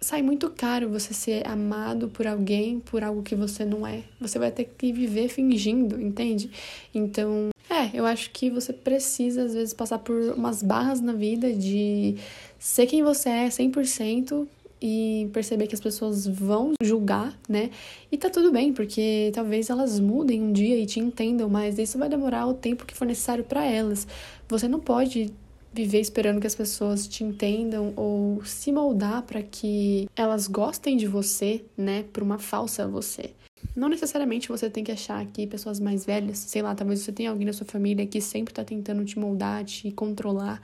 sai 0.00 0.22
muito 0.22 0.50
caro 0.50 0.88
você 0.88 1.12
ser 1.12 1.46
amado 1.46 2.08
por 2.08 2.26
alguém 2.26 2.80
por 2.80 3.02
algo 3.02 3.22
que 3.22 3.34
você 3.34 3.64
não 3.64 3.86
é. 3.86 4.02
Você 4.20 4.38
vai 4.38 4.50
ter 4.50 4.64
que 4.64 4.92
viver 4.92 5.28
fingindo, 5.28 6.00
entende? 6.00 6.50
Então, 6.94 7.50
é, 7.70 7.90
eu 7.92 8.06
acho 8.06 8.30
que 8.30 8.50
você 8.50 8.72
precisa 8.72 9.42
às 9.42 9.54
vezes 9.54 9.74
passar 9.74 9.98
por 9.98 10.16
umas 10.36 10.62
barras 10.62 11.00
na 11.00 11.12
vida 11.12 11.52
de 11.52 12.16
ser 12.58 12.86
quem 12.86 13.02
você 13.02 13.28
é 13.28 13.48
100% 13.48 14.46
e 14.80 15.28
perceber 15.32 15.66
que 15.66 15.74
as 15.74 15.80
pessoas 15.80 16.26
vão 16.26 16.72
julgar, 16.82 17.38
né? 17.48 17.70
E 18.10 18.16
tá 18.16 18.30
tudo 18.30 18.52
bem, 18.52 18.72
porque 18.72 19.30
talvez 19.34 19.70
elas 19.70 19.98
mudem 19.98 20.42
um 20.42 20.52
dia 20.52 20.78
e 20.78 20.86
te 20.86 21.00
entendam, 21.00 21.48
mas 21.48 21.78
isso 21.78 21.98
vai 21.98 22.08
demorar 22.08 22.46
o 22.46 22.54
tempo 22.54 22.86
que 22.86 22.94
for 22.94 23.06
necessário 23.06 23.44
para 23.44 23.64
elas. 23.64 24.06
Você 24.48 24.68
não 24.68 24.80
pode 24.80 25.32
viver 25.72 26.00
esperando 26.00 26.40
que 26.40 26.46
as 26.46 26.54
pessoas 26.54 27.06
te 27.06 27.22
entendam 27.22 27.92
ou 27.94 28.42
se 28.44 28.72
moldar 28.72 29.22
para 29.22 29.42
que 29.42 30.08
elas 30.16 30.48
gostem 30.48 30.96
de 30.96 31.06
você, 31.06 31.64
né, 31.76 32.04
por 32.12 32.22
uma 32.22 32.38
falsa 32.38 32.86
você. 32.86 33.30
Não 33.78 33.88
necessariamente 33.88 34.48
você 34.48 34.68
tem 34.68 34.82
que 34.82 34.90
achar 34.90 35.24
que 35.26 35.46
pessoas 35.46 35.78
mais 35.78 36.04
velhas, 36.04 36.38
sei 36.38 36.62
lá, 36.62 36.74
talvez 36.74 36.98
você 36.98 37.12
tenha 37.12 37.30
alguém 37.30 37.46
na 37.46 37.52
sua 37.52 37.64
família 37.64 38.04
que 38.04 38.20
sempre 38.20 38.52
tá 38.52 38.64
tentando 38.64 39.04
te 39.04 39.16
moldar, 39.16 39.64
te 39.64 39.92
controlar, 39.92 40.60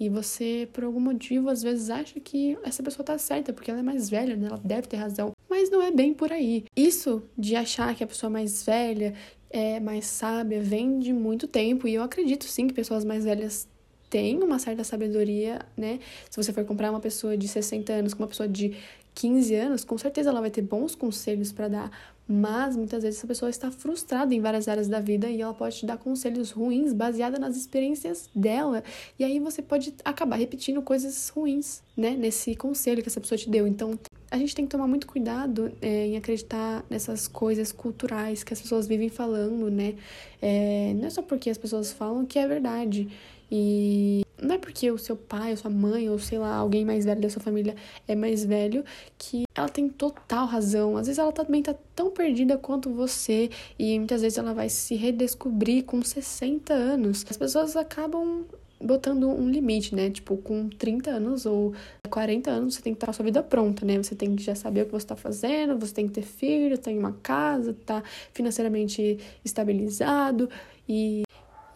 e 0.00 0.08
você, 0.08 0.68
por 0.72 0.82
algum 0.82 0.98
motivo, 0.98 1.48
às 1.48 1.62
vezes 1.62 1.90
acha 1.90 2.18
que 2.18 2.58
essa 2.64 2.82
pessoa 2.82 3.04
tá 3.04 3.16
certa, 3.18 3.52
porque 3.52 3.70
ela 3.70 3.78
é 3.78 3.84
mais 3.84 4.10
velha, 4.10 4.34
né? 4.34 4.48
Ela 4.48 4.60
deve 4.64 4.88
ter 4.88 4.96
razão. 4.96 5.30
Mas 5.48 5.70
não 5.70 5.80
é 5.80 5.92
bem 5.92 6.12
por 6.12 6.32
aí. 6.32 6.64
Isso 6.76 7.22
de 7.38 7.54
achar 7.54 7.94
que 7.94 8.02
a 8.02 8.06
pessoa 8.06 8.28
mais 8.28 8.64
velha 8.64 9.14
é 9.48 9.78
mais 9.78 10.06
sábia 10.06 10.60
vem 10.60 10.98
de 10.98 11.12
muito 11.12 11.46
tempo, 11.46 11.86
e 11.86 11.94
eu 11.94 12.02
acredito 12.02 12.46
sim 12.46 12.66
que 12.66 12.74
pessoas 12.74 13.04
mais 13.04 13.24
velhas 13.24 13.68
tem 14.10 14.42
uma 14.42 14.58
certa 14.58 14.82
sabedoria, 14.82 15.60
né? 15.76 16.00
Se 16.28 16.36
você 16.36 16.52
for 16.52 16.64
comprar 16.64 16.90
uma 16.90 17.00
pessoa 17.00 17.36
de 17.36 17.46
60 17.46 17.92
anos 17.92 18.12
com 18.12 18.24
uma 18.24 18.28
pessoa 18.28 18.48
de 18.48 18.76
15 19.14 19.54
anos, 19.54 19.84
com 19.84 19.96
certeza 19.96 20.30
ela 20.30 20.40
vai 20.40 20.50
ter 20.50 20.62
bons 20.62 20.94
conselhos 20.94 21.50
para 21.50 21.68
dar, 21.68 21.90
mas 22.28 22.76
muitas 22.76 23.02
vezes 23.02 23.18
essa 23.18 23.26
pessoa 23.26 23.48
está 23.48 23.70
frustrada 23.70 24.34
em 24.34 24.40
várias 24.40 24.66
áreas 24.66 24.88
da 24.88 24.98
vida 24.98 25.28
e 25.28 25.40
ela 25.40 25.54
pode 25.54 25.78
te 25.78 25.86
dar 25.86 25.96
conselhos 25.96 26.50
ruins 26.50 26.92
baseada 26.92 27.38
nas 27.38 27.56
experiências 27.56 28.28
dela. 28.34 28.82
E 29.18 29.24
aí 29.24 29.38
você 29.38 29.62
pode 29.62 29.94
acabar 30.04 30.36
repetindo 30.36 30.82
coisas 30.82 31.28
ruins, 31.28 31.82
né, 31.96 32.10
nesse 32.10 32.56
conselho 32.56 33.02
que 33.02 33.08
essa 33.08 33.20
pessoa 33.20 33.38
te 33.38 33.48
deu. 33.48 33.66
Então, 33.66 33.98
a 34.30 34.36
gente 34.38 34.54
tem 34.54 34.64
que 34.64 34.70
tomar 34.70 34.88
muito 34.88 35.06
cuidado 35.06 35.72
é, 35.80 36.06
em 36.08 36.16
acreditar 36.16 36.84
nessas 36.90 37.28
coisas 37.28 37.70
culturais 37.70 38.42
que 38.42 38.52
as 38.52 38.60
pessoas 38.60 38.86
vivem 38.86 39.08
falando, 39.08 39.70
né? 39.70 39.94
É, 40.42 40.92
não 40.96 41.06
é 41.06 41.10
só 41.10 41.22
porque 41.22 41.48
as 41.48 41.56
pessoas 41.56 41.92
falam 41.92 42.26
que 42.26 42.38
é 42.38 42.46
verdade. 42.46 43.08
E 43.50 44.25
não 44.40 44.54
é 44.54 44.58
porque 44.58 44.90
o 44.90 44.98
seu 44.98 45.16
pai, 45.16 45.52
ou 45.52 45.56
sua 45.56 45.70
mãe, 45.70 46.10
ou 46.10 46.18
sei 46.18 46.38
lá, 46.38 46.54
alguém 46.54 46.84
mais 46.84 47.04
velho 47.04 47.20
da 47.20 47.30
sua 47.30 47.42
família 47.42 47.74
é 48.06 48.14
mais 48.14 48.44
velho 48.44 48.84
que 49.18 49.44
ela 49.54 49.68
tem 49.68 49.88
total 49.88 50.46
razão. 50.46 50.96
Às 50.96 51.06
vezes 51.06 51.18
ela 51.18 51.32
também 51.32 51.62
tá 51.62 51.74
tão 51.94 52.10
perdida 52.10 52.58
quanto 52.58 52.90
você 52.90 53.50
e 53.78 53.98
muitas 53.98 54.22
vezes 54.22 54.38
ela 54.38 54.52
vai 54.52 54.68
se 54.68 54.94
redescobrir 54.94 55.84
com 55.84 56.02
60 56.02 56.72
anos. 56.72 57.24
As 57.28 57.36
pessoas 57.36 57.76
acabam 57.76 58.44
botando 58.80 59.28
um 59.28 59.48
limite, 59.48 59.94
né? 59.94 60.10
Tipo, 60.10 60.36
com 60.36 60.68
30 60.68 61.10
anos 61.10 61.46
ou 61.46 61.72
40 62.10 62.50
anos, 62.50 62.74
você 62.74 62.82
tem 62.82 62.92
que 62.92 62.96
estar 62.98 63.06
com 63.06 63.10
a 63.10 63.14
sua 63.14 63.24
vida 63.24 63.42
pronta, 63.42 63.86
né? 63.86 63.96
Você 63.96 64.14
tem 64.14 64.36
que 64.36 64.42
já 64.42 64.54
saber 64.54 64.82
o 64.82 64.86
que 64.86 64.92
você 64.92 65.04
está 65.04 65.16
fazendo, 65.16 65.78
você 65.78 65.94
tem 65.94 66.06
que 66.06 66.12
ter 66.12 66.22
filho, 66.22 66.76
tem 66.76 66.98
uma 66.98 67.12
casa, 67.22 67.74
tá 67.86 68.02
financeiramente 68.32 69.18
estabilizado 69.44 70.48
e 70.88 71.25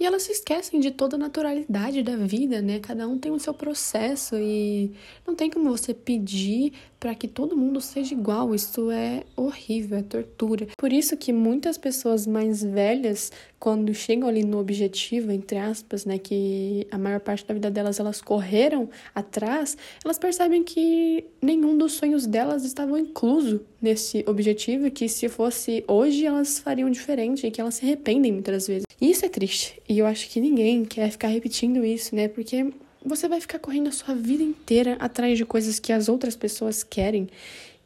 e 0.01 0.07
elas 0.07 0.23
se 0.23 0.33
esquecem 0.33 0.81
de 0.81 0.91
toda 0.91 1.17
a 1.17 1.19
naturalidade 1.19 2.03
da 2.03 2.17
vida, 2.17 2.63
né? 2.63 2.81
Cada 2.81 3.07
um 3.07 3.19
tem 3.19 3.31
o 3.31 3.39
seu 3.39 3.53
processo 3.53 4.35
e 4.37 4.93
não 5.27 5.37
tem 5.37 5.51
como 5.51 5.69
você 5.69 5.93
pedir 5.93 6.73
para 7.01 7.15
que 7.15 7.27
todo 7.27 7.57
mundo 7.57 7.81
seja 7.81 8.13
igual. 8.15 8.55
Isso 8.55 8.91
é 8.91 9.25
horrível, 9.35 9.99
é 9.99 10.03
tortura. 10.03 10.69
Por 10.77 10.93
isso 10.93 11.17
que 11.17 11.33
muitas 11.33 11.79
pessoas 11.79 12.27
mais 12.27 12.63
velhas, 12.63 13.33
quando 13.59 13.93
chegam 13.95 14.29
ali 14.29 14.45
no 14.45 14.59
objetivo, 14.59 15.33
entre 15.33 15.57
aspas, 15.57 16.05
né, 16.05 16.19
que 16.19 16.87
a 16.91 16.99
maior 16.99 17.21
parte 17.21 17.47
da 17.47 17.55
vida 17.55 17.71
delas 17.71 17.99
elas 17.99 18.21
correram 18.21 18.91
atrás, 19.15 19.77
elas 20.05 20.19
percebem 20.19 20.63
que 20.63 21.25
nenhum 21.41 21.77
dos 21.79 21.95
sonhos 21.95 22.27
delas 22.27 22.65
estavam 22.65 22.99
incluso 22.99 23.63
nesse 23.81 24.23
objetivo 24.29 24.87
e 24.87 24.91
que 24.91 25.09
se 25.09 25.29
fosse 25.29 25.83
hoje 25.89 26.27
elas 26.27 26.59
fariam 26.59 26.91
diferente 26.91 27.47
e 27.47 27.51
que 27.51 27.61
elas 27.61 27.77
se 27.77 27.85
arrependem 27.85 28.31
muitas 28.31 28.67
vezes. 28.67 28.85
E 29.01 29.11
isso 29.11 29.25
é 29.25 29.29
triste. 29.31 29.81
E 29.89 29.99
eu 29.99 30.05
acho 30.05 30.29
que 30.29 30.39
ninguém 30.39 30.85
quer 30.85 31.11
ficar 31.11 31.29
repetindo 31.29 31.83
isso, 31.83 32.15
né? 32.15 32.29
Porque 32.29 32.71
você 33.05 33.29
vai 33.29 33.41
ficar 33.41 33.59
correndo 33.59 33.89
a 33.89 33.93
sua 33.93 34.15
vida 34.15 34.43
inteira 34.43 34.97
atrás 35.01 35.37
de 35.37 35.45
coisas 35.45 35.79
que 35.79 35.93
as 35.93 36.09
outras 36.09 36.37
pessoas 36.37 36.83
querem. 36.83 37.29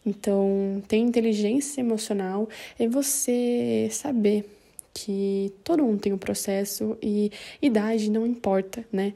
Então, 0.04 0.82
ter 0.86 0.98
inteligência 0.98 1.80
emocional 1.80 2.48
é 2.78 2.86
você 2.86 3.88
saber 3.90 4.44
que 4.92 5.52
todo 5.64 5.82
mundo 5.82 6.00
tem 6.00 6.12
um 6.12 6.18
processo 6.18 6.96
e 7.02 7.32
idade 7.60 8.10
não 8.10 8.26
importa, 8.26 8.84
né? 8.92 9.14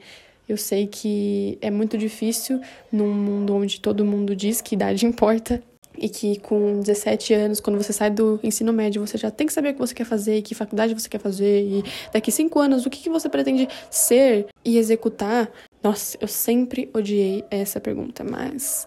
Eu 0.48 0.56
sei 0.56 0.86
que 0.86 1.58
é 1.60 1.70
muito 1.70 1.98
difícil 1.98 2.60
num 2.90 3.12
mundo 3.12 3.54
onde 3.54 3.80
todo 3.80 4.04
mundo 4.04 4.34
diz 4.34 4.60
que 4.62 4.74
idade 4.74 5.04
importa 5.06 5.62
e 6.00 6.08
que 6.08 6.38
com 6.38 6.80
17 6.80 7.34
anos, 7.34 7.60
quando 7.60 7.76
você 7.76 7.92
sai 7.92 8.10
do 8.10 8.38
ensino 8.42 8.72
médio, 8.72 9.04
você 9.04 9.18
já 9.18 9.30
tem 9.30 9.46
que 9.46 9.52
saber 9.52 9.70
o 9.70 9.74
que 9.74 9.80
você 9.80 9.94
quer 9.94 10.04
fazer, 10.04 10.42
que 10.42 10.54
faculdade 10.54 10.94
você 10.94 11.08
quer 11.08 11.18
fazer, 11.18 11.64
e 11.64 11.84
daqui 12.12 12.30
5 12.30 12.58
anos 12.60 12.86
o 12.86 12.90
que, 12.90 13.02
que 13.02 13.10
você 13.10 13.28
pretende 13.28 13.68
ser 13.90 14.46
e 14.64 14.78
executar. 14.78 15.50
Nossa, 15.82 16.18
eu 16.20 16.28
sempre 16.28 16.90
odiei 16.92 17.44
essa 17.50 17.80
pergunta, 17.80 18.25
mas. 18.25 18.87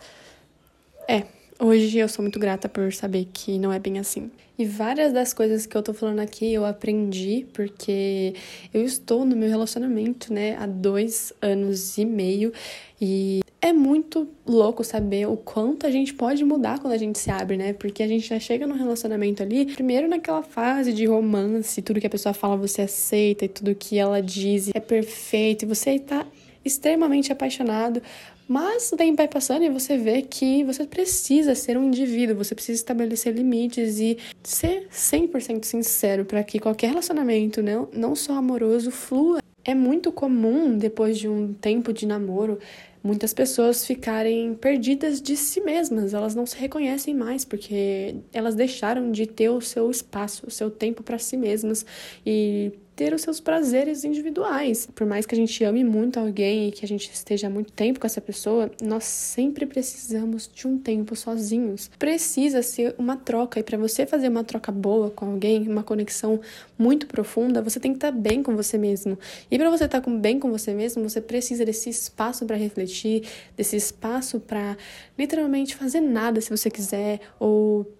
É, 1.07 1.23
hoje 1.59 1.97
eu 1.97 2.09
sou 2.09 2.21
muito 2.21 2.39
grata 2.39 2.67
por 2.67 2.91
saber 2.93 3.27
que 3.31 3.57
não 3.57 3.71
é 3.71 3.79
bem 3.79 3.97
assim. 3.99 4.29
E 4.57 4.65
várias 4.65 5.11
das 5.11 5.33
coisas 5.33 5.65
que 5.65 5.75
eu 5.75 5.81
tô 5.81 5.93
falando 5.93 6.19
aqui 6.19 6.53
eu 6.53 6.65
aprendi 6.65 7.47
porque 7.53 8.35
eu 8.73 8.83
estou 8.83 9.25
no 9.25 9.35
meu 9.35 9.49
relacionamento, 9.49 10.31
né, 10.31 10.55
há 10.57 10.67
dois 10.67 11.33
anos 11.41 11.97
e 11.97 12.05
meio 12.05 12.53
e 12.99 13.41
é 13.59 13.73
muito 13.73 14.27
louco 14.45 14.83
saber 14.83 15.27
o 15.27 15.37
quanto 15.37 15.87
a 15.87 15.91
gente 15.91 16.13
pode 16.13 16.43
mudar 16.43 16.79
quando 16.79 16.93
a 16.93 16.97
gente 16.97 17.17
se 17.17 17.31
abre, 17.31 17.57
né? 17.57 17.73
Porque 17.73 18.03
a 18.03 18.07
gente 18.07 18.27
já 18.27 18.39
chega 18.39 18.67
no 18.67 18.75
relacionamento 18.75 19.41
ali, 19.41 19.65
primeiro 19.65 20.07
naquela 20.07 20.43
fase 20.43 20.91
de 20.93 21.05
romance, 21.05 21.81
tudo 21.81 21.99
que 21.99 22.07
a 22.07 22.09
pessoa 22.09 22.33
fala 22.33 22.57
você 22.57 22.83
aceita 22.83 23.45
e 23.45 23.47
tudo 23.47 23.73
que 23.75 23.97
ela 23.97 24.21
diz 24.21 24.69
é 24.73 24.79
perfeito, 24.79 25.63
e 25.63 25.67
você 25.67 25.99
tá 25.99 26.25
extremamente 26.63 27.31
apaixonado, 27.31 28.01
mas 28.47 28.91
o 28.91 28.97
tempo 28.97 29.17
vai 29.17 29.27
passando 29.27 29.63
e 29.63 29.69
você 29.69 29.97
vê 29.97 30.21
que 30.21 30.63
você 30.63 30.85
precisa 30.85 31.55
ser 31.55 31.77
um 31.77 31.85
indivíduo, 31.85 32.35
você 32.35 32.53
precisa 32.53 32.79
estabelecer 32.79 33.33
limites 33.33 33.99
e 33.99 34.17
ser 34.43 34.87
100% 34.91 35.63
sincero 35.63 36.25
para 36.25 36.43
que 36.43 36.59
qualquer 36.59 36.89
relacionamento, 36.89 37.63
não, 37.63 37.87
não 37.93 38.15
só 38.15 38.33
amoroso, 38.33 38.91
flua. 38.91 39.41
É 39.63 39.75
muito 39.75 40.11
comum, 40.11 40.77
depois 40.77 41.17
de 41.17 41.27
um 41.29 41.53
tempo 41.53 41.93
de 41.93 42.05
namoro, 42.05 42.59
muitas 43.03 43.33
pessoas 43.33 43.85
ficarem 43.85 44.53
perdidas 44.55 45.21
de 45.21 45.37
si 45.37 45.61
mesmas, 45.61 46.13
elas 46.13 46.35
não 46.35 46.45
se 46.45 46.57
reconhecem 46.57 47.15
mais 47.15 47.45
porque 47.45 48.15
elas 48.33 48.55
deixaram 48.55 49.11
de 49.11 49.25
ter 49.25 49.49
o 49.49 49.61
seu 49.61 49.89
espaço, 49.89 50.45
o 50.47 50.51
seu 50.51 50.69
tempo 50.69 51.03
para 51.03 51.17
si 51.17 51.37
mesmas 51.37 51.85
e 52.25 52.71
ter 53.01 53.15
os 53.15 53.23
seus 53.23 53.39
prazeres 53.39 54.03
individuais. 54.03 54.87
Por 54.93 55.07
mais 55.07 55.25
que 55.25 55.33
a 55.33 55.35
gente 55.35 55.63
ame 55.63 55.83
muito 55.83 56.19
alguém 56.19 56.67
e 56.67 56.71
que 56.71 56.85
a 56.85 56.87
gente 56.87 57.09
esteja 57.11 57.49
muito 57.49 57.71
tempo 57.71 57.99
com 57.99 58.05
essa 58.05 58.21
pessoa, 58.21 58.69
nós 58.79 59.05
sempre 59.05 59.65
precisamos 59.65 60.47
de 60.53 60.67
um 60.67 60.77
tempo 60.77 61.15
sozinhos. 61.15 61.89
Precisa 61.97 62.61
ser 62.61 62.93
uma 62.99 63.17
troca 63.17 63.59
e 63.59 63.63
para 63.63 63.75
você 63.75 64.05
fazer 64.05 64.27
uma 64.27 64.43
troca 64.43 64.71
boa 64.71 65.09
com 65.09 65.25
alguém, 65.25 65.67
uma 65.67 65.81
conexão 65.81 66.39
muito 66.77 67.07
profunda, 67.07 67.59
você 67.59 67.79
tem 67.79 67.91
que 67.91 67.97
estar 67.97 68.11
tá 68.11 68.15
bem 68.15 68.43
com 68.43 68.55
você 68.55 68.77
mesmo. 68.77 69.17
E 69.49 69.57
para 69.57 69.71
você 69.71 69.85
estar 69.85 69.99
tá 69.99 70.11
bem 70.11 70.39
com 70.39 70.51
você 70.51 70.71
mesmo, 70.71 71.01
você 71.01 71.19
precisa 71.19 71.65
desse 71.65 71.89
espaço 71.89 72.45
para 72.45 72.55
refletir, 72.55 73.23
desse 73.57 73.75
espaço 73.75 74.39
para 74.39 74.77
literalmente 75.17 75.75
fazer 75.75 76.01
nada 76.01 76.39
se 76.39 76.51
você 76.51 76.69
quiser 76.69 77.19
ou 77.39 77.91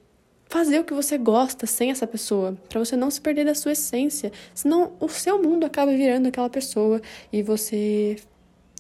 fazer 0.52 0.80
o 0.80 0.84
que 0.84 0.94
você 0.94 1.18
gosta 1.18 1.66
sem 1.66 1.92
essa 1.92 2.06
pessoa, 2.06 2.58
para 2.68 2.78
você 2.78 2.98
não 2.98 3.10
se 3.10 3.22
perder 3.22 3.46
da 3.46 3.56
sua 3.56 3.72
essência. 3.72 4.34
Senão 4.54 4.92
o 5.00 5.08
seu 5.08 5.42
mundo 5.42 5.66
acaba 5.66 5.96
virando 5.96 6.28
aquela 6.28 6.50
pessoa 6.50 7.02
e 7.32 7.42
você 7.42 8.18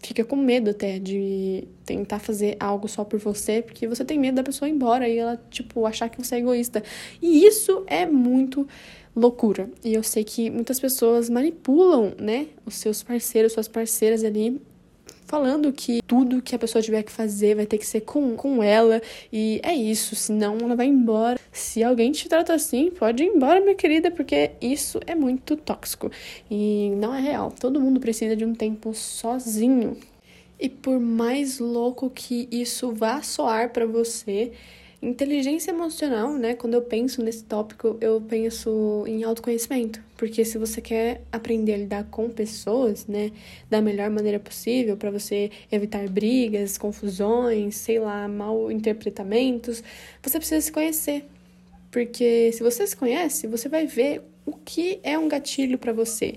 fica 0.04 0.26
com 0.26 0.36
medo 0.36 0.72
até 0.72 1.00
de 1.00 1.64
tentar 1.86 2.20
fazer 2.20 2.58
algo 2.60 2.90
só 2.90 3.06
por 3.06 3.20
você, 3.20 3.62
porque 3.62 3.88
você 3.88 4.04
tem 4.04 4.20
medo 4.20 4.36
da 4.36 4.44
pessoa 4.44 4.68
ir 4.68 4.74
embora 4.74 5.08
e 5.08 5.18
ela, 5.18 5.42
tipo, 5.50 5.86
achar 5.86 6.10
que 6.10 6.22
você 6.22 6.36
é 6.36 6.40
egoísta. 6.40 6.84
E 7.22 7.46
isso 7.46 7.84
é 7.88 8.06
muito 8.06 8.68
loucura. 9.16 9.70
E 9.82 9.94
eu 9.94 10.04
sei 10.04 10.26
que 10.26 10.50
muitas 10.50 10.78
pessoas 10.78 11.30
manipulam, 11.30 12.14
né, 12.20 12.48
os 12.66 12.76
seus 12.76 13.02
parceiros, 13.02 13.54
suas 13.54 13.70
parceiras 13.70 14.26
ali 14.26 14.62
falando 15.32 15.72
que 15.72 16.02
tudo 16.06 16.42
que 16.42 16.54
a 16.54 16.60
pessoa 16.60 16.82
tiver 16.82 17.04
que 17.04 17.12
fazer 17.12 17.56
vai 17.56 17.66
ter 17.66 17.78
que 17.78 17.88
ser 17.88 18.02
com, 18.02 18.36
com 18.36 18.62
ela. 18.62 19.02
E 19.32 19.62
é 19.64 19.74
isso, 19.74 20.14
senão 20.14 20.58
ela 20.58 20.76
vai 20.76 20.88
embora. 20.88 21.40
Se 21.54 21.82
alguém 21.82 22.12
te 22.12 22.28
trata 22.28 22.54
assim, 22.54 22.92
pode 22.92 23.24
ir 23.24 23.28
embora, 23.28 23.62
minha 23.62 23.74
querida, 23.74 24.12
porque 24.12 24.52
isso 24.60 25.00
é 25.08 25.16
muito 25.16 25.56
tóxico. 25.56 26.12
E 26.50 26.92
não 26.98 27.16
é 27.16 27.22
real. 27.22 27.54
Todo 27.58 27.80
mundo 27.80 27.98
precisa 28.02 28.36
de 28.36 28.44
um 28.44 28.54
tempo 28.54 28.94
sozinho. 28.94 29.96
E 30.60 30.68
por 30.68 31.00
mais 31.00 31.60
louco 31.60 32.10
que 32.10 32.50
isso 32.52 32.92
vá 32.92 33.22
soar 33.22 33.72
para 33.72 33.86
você, 33.86 34.52
Inteligência 35.02 35.72
emocional, 35.72 36.32
né? 36.34 36.54
Quando 36.54 36.76
eu 36.76 36.82
penso 36.84 37.24
nesse 37.24 37.44
tópico, 37.44 37.98
eu 38.00 38.22
penso 38.22 39.04
em 39.08 39.24
autoconhecimento. 39.24 40.00
Porque 40.22 40.46
se 40.46 40.56
você 40.60 40.80
quer 40.80 41.24
aprender 41.32 41.74
a 41.74 41.78
lidar 41.78 42.04
com 42.04 42.30
pessoas, 42.30 43.08
né, 43.08 43.32
da 43.72 43.82
melhor 43.82 44.08
maneira 44.12 44.40
possível, 44.40 44.96
para 44.96 45.10
você 45.10 45.50
evitar 45.72 46.08
brigas, 46.08 46.78
confusões, 46.78 47.78
sei 47.78 47.98
lá, 47.98 48.28
mal 48.28 48.72
interpretamentos, 48.72 49.84
você 50.22 50.38
precisa 50.38 50.62
se 50.62 50.72
conhecer. 50.72 51.26
Porque 51.90 52.52
se 52.54 52.62
você 52.62 52.86
se 52.86 52.96
conhece, 52.96 53.48
você 53.48 53.68
vai 53.68 53.88
ver 53.88 54.22
o 54.46 54.52
que 54.54 55.00
é 55.02 55.18
um 55.18 55.28
gatilho 55.28 55.80
para 55.80 55.92
você, 55.92 56.36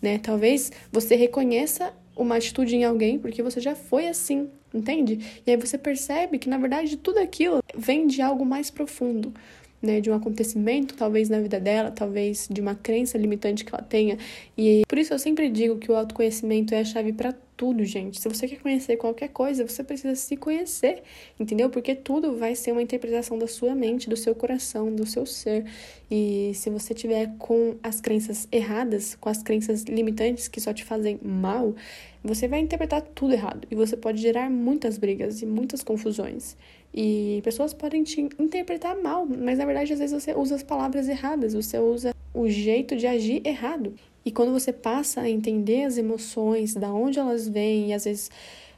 né? 0.00 0.16
Talvez 0.16 0.72
você 0.90 1.14
reconheça 1.14 1.92
uma 2.16 2.36
atitude 2.36 2.76
em 2.76 2.84
alguém 2.84 3.18
porque 3.18 3.42
você 3.42 3.60
já 3.60 3.74
foi 3.74 4.08
assim 4.08 4.48
entende? 4.72 5.40
E 5.46 5.50
aí 5.50 5.56
você 5.56 5.76
percebe 5.76 6.38
que, 6.38 6.48
na 6.48 6.58
verdade, 6.58 6.96
tudo 6.96 7.18
aquilo 7.18 7.62
vem 7.74 8.06
de 8.06 8.20
algo 8.20 8.44
mais 8.44 8.70
profundo. 8.70 9.32
Né, 9.80 10.00
de 10.00 10.10
um 10.10 10.14
acontecimento, 10.14 10.94
talvez 10.94 11.28
na 11.28 11.40
vida 11.40 11.60
dela, 11.60 11.90
talvez 11.90 12.48
de 12.50 12.60
uma 12.60 12.74
crença 12.74 13.16
limitante 13.16 13.64
que 13.64 13.74
ela 13.74 13.82
tenha. 13.82 14.18
E 14.56 14.82
por 14.88 14.98
isso 14.98 15.12
eu 15.14 15.18
sempre 15.18 15.48
digo 15.48 15.78
que 15.78 15.90
o 15.90 15.96
autoconhecimento 15.96 16.74
é 16.74 16.80
a 16.80 16.84
chave 16.84 17.12
para 17.12 17.32
tudo, 17.58 17.84
gente. 17.84 18.20
Se 18.20 18.28
você 18.28 18.46
quer 18.46 18.60
conhecer 18.60 18.96
qualquer 18.96 19.28
coisa, 19.28 19.66
você 19.66 19.82
precisa 19.82 20.14
se 20.14 20.36
conhecer, 20.36 21.02
entendeu? 21.38 21.68
Porque 21.68 21.92
tudo 21.92 22.36
vai 22.36 22.54
ser 22.54 22.70
uma 22.70 22.80
interpretação 22.80 23.36
da 23.36 23.48
sua 23.48 23.74
mente, 23.74 24.08
do 24.08 24.16
seu 24.16 24.34
coração, 24.34 24.94
do 24.94 25.04
seu 25.04 25.26
ser. 25.26 25.64
E 26.08 26.52
se 26.54 26.70
você 26.70 26.94
tiver 26.94 27.32
com 27.36 27.76
as 27.82 28.00
crenças 28.00 28.46
erradas, 28.52 29.16
com 29.16 29.28
as 29.28 29.42
crenças 29.42 29.82
limitantes 29.82 30.46
que 30.46 30.60
só 30.60 30.72
te 30.72 30.84
fazem 30.84 31.18
mal, 31.20 31.74
você 32.22 32.46
vai 32.46 32.60
interpretar 32.60 33.02
tudo 33.02 33.32
errado 33.32 33.66
e 33.70 33.74
você 33.74 33.96
pode 33.96 34.20
gerar 34.20 34.48
muitas 34.48 34.96
brigas 34.96 35.42
e 35.42 35.46
muitas 35.46 35.82
confusões. 35.82 36.56
E 36.92 37.40
pessoas 37.44 37.74
podem 37.74 38.02
te 38.02 38.20
interpretar 38.38 38.96
mal, 38.96 39.26
mas 39.26 39.58
na 39.58 39.64
verdade 39.64 39.92
às 39.92 39.98
vezes 39.98 40.22
você 40.22 40.32
usa 40.34 40.54
as 40.56 40.62
palavras 40.62 41.08
erradas, 41.08 41.54
você 41.54 41.78
usa 41.78 42.14
o 42.34 42.48
jeito 42.48 42.96
de 42.96 43.06
agir 43.06 43.42
errado. 43.44 43.94
E 44.24 44.30
quando 44.30 44.52
você 44.52 44.72
passa 44.72 45.22
a 45.22 45.30
entender 45.30 45.84
as 45.84 45.96
emoções, 45.96 46.74
da 46.74 46.92
onde 46.92 47.18
elas 47.18 47.48
vêm, 47.48 47.90
e 47.90 47.92
às 47.92 48.04
vezes 48.04 48.30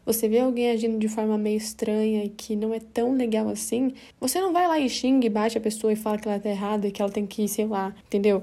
você 0.05 0.29
vê 0.29 0.41
alguém 0.41 0.71
agindo 0.71 0.99
de 0.99 1.09
forma 1.09 1.37
meio 1.37 1.57
estranha 1.57 2.25
e 2.25 2.29
que 2.29 2.57
não 2.57 2.73
é 2.73 2.81
tão 2.81 3.15
legal 3.15 3.49
assim, 3.49 3.93
você 4.21 4.41
não 4.41 4.53
vai 4.53 4.67
lá 4.67 4.79
e 4.79 4.89
xinga 4.89 5.27
e 5.27 5.31
bate 5.31 5.59
a 5.59 5.61
pessoa 5.61 5.93
e 5.93 5.97
fala 5.97 6.19
que 6.19 6.29
ela 6.29 6.39
tá 6.39 6.49
errada 6.49 6.89
e 6.89 6.91
que 6.91 7.03
ela 7.03 7.11
tem 7.11 7.27
que 7.27 7.47
sei 7.49 7.67
lá, 7.67 7.95
entendeu? 8.07 8.43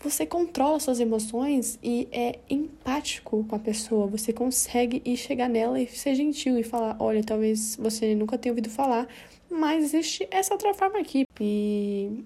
Você 0.00 0.26
controla 0.26 0.78
suas 0.78 1.00
emoções 1.00 1.78
e 1.82 2.06
é 2.12 2.38
empático 2.50 3.44
com 3.48 3.56
a 3.56 3.58
pessoa. 3.58 4.06
Você 4.06 4.32
consegue 4.32 5.02
ir 5.04 5.16
chegar 5.16 5.48
nela 5.48 5.80
e 5.80 5.86
ser 5.86 6.14
gentil 6.14 6.58
e 6.58 6.62
falar: 6.62 6.96
olha, 7.00 7.24
talvez 7.24 7.76
você 7.76 8.14
nunca 8.14 8.36
tenha 8.38 8.52
ouvido 8.52 8.68
falar, 8.70 9.08
mas 9.50 9.84
existe 9.84 10.26
essa 10.30 10.52
outra 10.52 10.74
forma 10.74 10.98
aqui. 10.98 11.26
E 11.40 12.24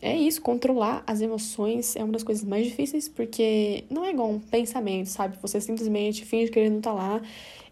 é 0.00 0.16
isso, 0.16 0.42
controlar 0.42 1.04
as 1.06 1.20
emoções 1.20 1.94
é 1.94 2.02
uma 2.02 2.12
das 2.12 2.24
coisas 2.24 2.42
mais 2.42 2.66
difíceis, 2.66 3.08
porque 3.08 3.84
não 3.88 4.04
é 4.04 4.10
igual 4.10 4.28
um 4.28 4.40
pensamento, 4.40 5.06
sabe? 5.06 5.38
Você 5.40 5.60
simplesmente 5.60 6.24
finge 6.24 6.50
que 6.50 6.58
ele 6.58 6.70
não 6.70 6.80
tá 6.80 6.92
lá 6.92 7.22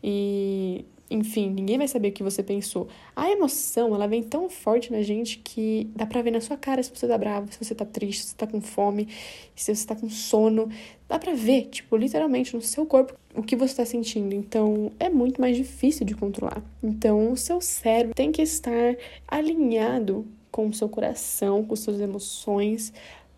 e, 0.02 0.84
enfim, 1.10 1.50
ninguém 1.50 1.76
vai 1.76 1.88
saber 1.88 2.08
o 2.08 2.12
que 2.12 2.22
você 2.22 2.42
pensou. 2.42 2.86
A 3.16 3.28
emoção, 3.30 3.94
ela 3.94 4.06
vem 4.06 4.22
tão 4.22 4.48
forte 4.48 4.92
na 4.92 5.02
gente 5.02 5.38
que 5.38 5.90
dá 5.94 6.06
pra 6.06 6.22
ver 6.22 6.30
na 6.30 6.40
sua 6.40 6.56
cara 6.56 6.82
se 6.82 6.90
você 6.94 7.08
tá 7.08 7.18
bravo, 7.18 7.52
se 7.52 7.62
você 7.62 7.74
tá 7.74 7.84
triste, 7.84 8.22
se 8.22 8.28
você 8.28 8.36
tá 8.36 8.46
com 8.46 8.60
fome, 8.60 9.08
se 9.54 9.74
você 9.74 9.86
tá 9.86 9.96
com 9.96 10.08
sono. 10.08 10.68
Dá 11.08 11.18
pra 11.18 11.34
ver, 11.34 11.66
tipo, 11.66 11.96
literalmente 11.96 12.54
no 12.54 12.62
seu 12.62 12.86
corpo 12.86 13.14
o 13.34 13.42
que 13.42 13.56
você 13.56 13.74
tá 13.74 13.84
sentindo. 13.84 14.34
Então, 14.34 14.92
é 15.00 15.10
muito 15.10 15.40
mais 15.40 15.56
difícil 15.56 16.06
de 16.06 16.14
controlar. 16.14 16.62
Então, 16.82 17.32
o 17.32 17.36
seu 17.36 17.60
cérebro 17.60 18.14
tem 18.14 18.30
que 18.30 18.42
estar 18.42 18.96
alinhado 19.26 20.24
com 20.52 20.68
o 20.68 20.72
seu 20.72 20.88
coração, 20.88 21.64
com 21.64 21.74
suas 21.74 22.00
emoções, 22.00 22.92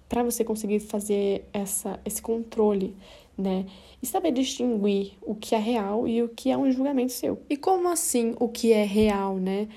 para 0.09 0.23
você 0.23 0.45
conseguir 0.45 0.81
fazer 0.81 1.47
essa, 1.55 1.99
esse 2.05 2.21
controle, 2.21 2.95
né? 3.37 3.67
E 4.03 4.07
saber 4.07 4.33
distinguir 4.33 5.13
o 5.23 5.35
que 5.35 5.55
é 5.55 5.59
real 5.59 6.07
e 6.07 6.23
o 6.23 6.29
que 6.29 6.51
é 6.51 6.57
um 6.57 6.71
julgamento 6.71 7.13
seu. 7.13 7.41
E 7.49 7.57
como 7.57 7.89
assim 7.89 8.35
o 8.39 8.49
que 8.49 8.73
é 8.73 8.85
real, 8.85 9.37
né? 9.37 9.69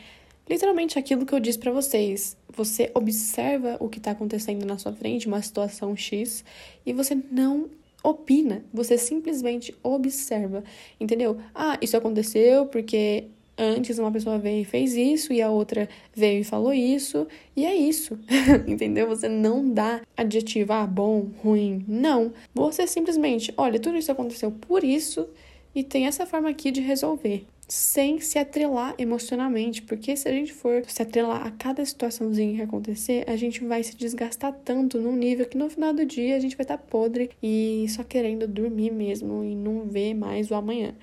Literalmente 0.48 1.00
aquilo 1.00 1.26
que 1.26 1.34
eu 1.34 1.40
disse 1.40 1.58
para 1.58 1.72
vocês. 1.72 2.38
Você 2.50 2.92
observa 2.94 3.78
o 3.80 3.90
que 3.90 3.98
está 3.98 4.12
acontecendo 4.12 4.66
na 4.66 4.78
sua 4.78 4.94
frente, 4.94 5.28
uma 5.28 5.42
situação 5.42 5.96
X, 5.96 6.46
e 6.86 6.94
você 6.94 7.18
não 7.32 7.70
opina, 8.04 8.64
você 8.72 8.98
simplesmente 8.98 9.76
observa, 9.82 10.64
entendeu? 11.00 11.38
Ah, 11.54 11.78
isso 11.82 11.98
aconteceu 11.98 12.68
porque 12.68 13.26
Antes 13.58 13.98
uma 13.98 14.12
pessoa 14.12 14.38
veio 14.38 14.62
e 14.62 14.66
fez 14.66 14.96
isso 14.96 15.32
e 15.32 15.42
a 15.42 15.50
outra 15.50 15.88
veio 16.14 16.42
e 16.42 16.44
falou 16.44 16.74
isso, 16.74 17.26
e 17.56 17.66
é 17.66 17.74
isso. 17.74 18.20
Entendeu? 18.68 19.08
Você 19.08 19.30
não 19.30 19.72
dá 19.72 20.02
adjetivo, 20.16 20.74
ah, 20.74 20.86
bom, 20.86 21.30
ruim. 21.42 21.86
Não. 21.88 22.34
Você 22.54 22.86
simplesmente, 22.86 23.54
olha, 23.56 23.80
tudo 23.80 23.98
isso 23.98 24.12
aconteceu 24.12 24.52
por 24.52 24.84
isso 24.84 25.28
e 25.74 25.84
tem 25.84 26.06
essa 26.06 26.26
forma 26.26 26.50
aqui 26.50 26.72
de 26.72 26.82
resolver. 26.82 27.46
Sem 27.68 28.20
se 28.20 28.38
atrelar 28.38 28.94
emocionalmente, 29.00 29.82
porque 29.82 30.16
se 30.16 30.30
a 30.30 30.32
gente 30.32 30.54
for 30.54 30.84
se 30.88 31.02
atrelar 31.02 31.48
a 31.48 31.50
cada 31.50 31.84
situaçãozinha 31.84 32.58
que 32.58 32.62
acontecer, 32.62 33.28
a 33.28 33.36
gente 33.36 33.66
vai 33.66 33.82
se 33.82 33.96
desgastar 33.96 34.54
tanto 34.64 35.00
num 35.00 35.16
nível 35.16 35.48
que 35.48 35.58
no 35.58 35.68
final 35.68 35.92
do 35.92 36.06
dia 36.06 36.36
a 36.36 36.40
gente 36.40 36.56
vai 36.56 36.64
estar 36.64 36.78
tá 36.78 36.84
podre 36.84 37.32
e 37.42 37.88
só 37.90 38.04
querendo 38.04 38.48
dormir 38.48 38.92
mesmo 38.92 39.44
e 39.44 39.56
não 39.56 39.88
ver 39.88 40.14
mais 40.14 40.52
o 40.52 40.56
amanhã. 40.56 40.94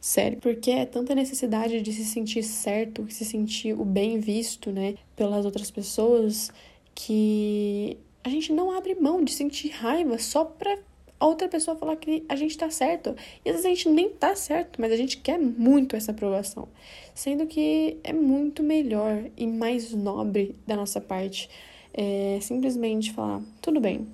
Sério, 0.00 0.38
porque 0.40 0.70
é 0.70 0.86
tanta 0.86 1.12
necessidade 1.12 1.82
de 1.82 1.92
se 1.92 2.04
sentir 2.04 2.44
certo, 2.44 3.04
se 3.08 3.24
sentir 3.24 3.72
o 3.72 3.84
bem 3.84 4.20
visto, 4.20 4.70
né, 4.70 4.94
pelas 5.16 5.44
outras 5.44 5.72
pessoas, 5.72 6.52
que 6.94 7.98
a 8.22 8.28
gente 8.28 8.52
não 8.52 8.70
abre 8.70 8.94
mão 8.94 9.24
de 9.24 9.32
sentir 9.32 9.70
raiva 9.70 10.18
só 10.18 10.44
pra 10.44 10.78
a 11.22 11.26
outra 11.26 11.48
pessoa 11.48 11.76
falar 11.76 11.96
que 11.96 12.24
a 12.28 12.36
gente 12.36 12.56
tá 12.56 12.70
certo. 12.70 13.14
E 13.44 13.48
às 13.48 13.56
vezes 13.56 13.66
a 13.66 13.68
gente 13.68 13.88
nem 13.88 14.10
tá 14.10 14.34
certo, 14.34 14.80
mas 14.80 14.90
a 14.92 14.96
gente 14.96 15.18
quer 15.18 15.38
muito 15.38 15.94
essa 15.94 16.10
aprovação. 16.10 16.68
Sendo 17.14 17.46
que 17.46 17.98
é 18.02 18.12
muito 18.12 18.62
melhor 18.62 19.24
e 19.36 19.46
mais 19.46 19.92
nobre 19.92 20.56
da 20.66 20.76
nossa 20.76 21.00
parte 21.00 21.48
é 21.94 22.38
simplesmente 22.40 23.12
falar: 23.12 23.42
tudo 23.60 23.80
bem, 23.80 24.06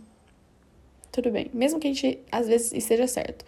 tudo 1.10 1.30
bem. 1.30 1.50
Mesmo 1.54 1.80
que 1.80 1.88
a 1.88 1.92
gente 1.92 2.18
às 2.30 2.46
vezes 2.46 2.72
esteja 2.72 3.06
certo 3.06 3.44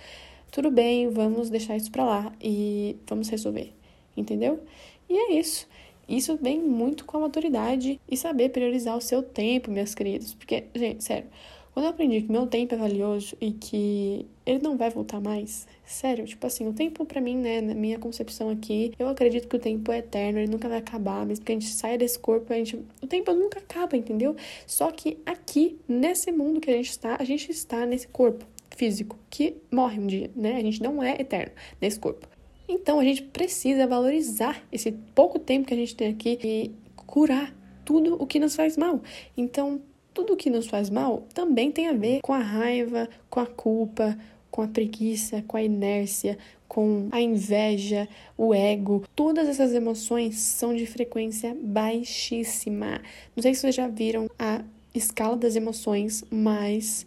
tudo 0.50 0.68
bem, 0.68 1.08
vamos 1.08 1.48
deixar 1.48 1.76
isso 1.76 1.92
pra 1.92 2.04
lá 2.04 2.32
e 2.42 2.96
vamos 3.06 3.28
resolver, 3.28 3.72
entendeu? 4.16 4.60
E 5.08 5.16
é 5.16 5.38
isso. 5.38 5.68
Isso 6.08 6.36
vem 6.42 6.60
muito 6.60 7.04
com 7.04 7.18
a 7.18 7.20
maturidade 7.20 8.00
e 8.10 8.16
saber 8.16 8.48
priorizar 8.48 8.96
o 8.96 9.00
seu 9.00 9.22
tempo, 9.22 9.70
meus 9.70 9.94
queridos. 9.94 10.34
Porque, 10.34 10.64
gente, 10.74 11.04
sério, 11.04 11.28
quando 11.72 11.86
eu 11.86 11.90
aprendi 11.90 12.22
que 12.22 12.32
meu 12.32 12.46
tempo 12.46 12.74
é 12.74 12.78
valioso 12.78 13.36
e 13.40 13.52
que 13.52 14.26
ele 14.44 14.60
não 14.60 14.76
vai 14.76 14.90
voltar 14.90 15.20
mais, 15.20 15.66
sério, 15.84 16.24
tipo 16.24 16.46
assim, 16.46 16.66
o 16.66 16.72
tempo 16.72 17.04
para 17.04 17.20
mim, 17.20 17.36
né, 17.36 17.60
na 17.60 17.74
minha 17.74 17.98
concepção 17.98 18.50
aqui, 18.50 18.92
eu 18.98 19.08
acredito 19.08 19.46
que 19.48 19.56
o 19.56 19.58
tempo 19.58 19.92
é 19.92 19.98
eterno, 19.98 20.40
ele 20.40 20.50
nunca 20.50 20.68
vai 20.68 20.78
acabar, 20.78 21.24
mesmo 21.24 21.44
que 21.44 21.52
a 21.52 21.54
gente 21.54 21.68
saia 21.68 21.96
desse 21.96 22.18
corpo, 22.18 22.52
a 22.52 22.56
gente, 22.56 22.76
o 23.00 23.06
tempo 23.06 23.32
nunca 23.32 23.60
acaba, 23.60 23.96
entendeu? 23.96 24.34
Só 24.66 24.90
que 24.90 25.18
aqui, 25.24 25.78
nesse 25.88 26.32
mundo 26.32 26.60
que 26.60 26.70
a 26.70 26.74
gente 26.74 26.90
está, 26.90 27.16
a 27.18 27.24
gente 27.24 27.50
está 27.50 27.86
nesse 27.86 28.08
corpo 28.08 28.44
físico 28.76 29.18
que 29.28 29.56
morre 29.70 30.00
um 30.00 30.06
dia, 30.06 30.30
né? 30.34 30.56
A 30.56 30.62
gente 30.62 30.82
não 30.82 31.02
é 31.02 31.20
eterno 31.20 31.52
nesse 31.80 31.98
corpo. 31.98 32.26
Então 32.68 33.00
a 33.00 33.04
gente 33.04 33.22
precisa 33.22 33.86
valorizar 33.86 34.62
esse 34.70 34.92
pouco 35.14 35.38
tempo 35.38 35.66
que 35.66 35.74
a 35.74 35.76
gente 35.76 35.94
tem 35.94 36.08
aqui 36.08 36.38
e 36.42 36.70
curar 36.94 37.54
tudo 37.84 38.14
o 38.22 38.26
que 38.26 38.38
nos 38.38 38.54
faz 38.54 38.76
mal. 38.76 39.02
Então, 39.36 39.82
tudo 40.20 40.36
que 40.36 40.50
nos 40.50 40.66
faz 40.66 40.90
mal 40.90 41.26
também 41.32 41.72
tem 41.72 41.88
a 41.88 41.94
ver 41.94 42.20
com 42.20 42.34
a 42.34 42.38
raiva, 42.38 43.08
com 43.30 43.40
a 43.40 43.46
culpa, 43.46 44.18
com 44.50 44.60
a 44.60 44.68
preguiça, 44.68 45.42
com 45.46 45.56
a 45.56 45.62
inércia, 45.62 46.36
com 46.68 47.08
a 47.10 47.20
inveja, 47.20 48.06
o 48.36 48.54
ego. 48.54 49.04
Todas 49.16 49.48
essas 49.48 49.72
emoções 49.72 50.38
são 50.38 50.74
de 50.74 50.86
frequência 50.86 51.56
baixíssima. 51.58 53.00
Não 53.34 53.42
sei 53.42 53.54
se 53.54 53.62
vocês 53.62 53.74
já 53.74 53.88
viram 53.88 54.28
a 54.38 54.62
escala 54.94 55.36
das 55.36 55.56
emoções, 55.56 56.22
mas 56.30 57.06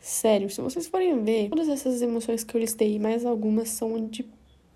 Sério, 0.00 0.48
se 0.48 0.62
vocês 0.62 0.86
forem 0.86 1.22
ver, 1.22 1.50
todas 1.50 1.68
essas 1.68 2.00
emoções 2.00 2.42
que 2.42 2.56
eu 2.56 2.60
listei, 2.60 2.98
mais 2.98 3.26
algumas 3.26 3.68
são 3.68 4.08
de 4.08 4.26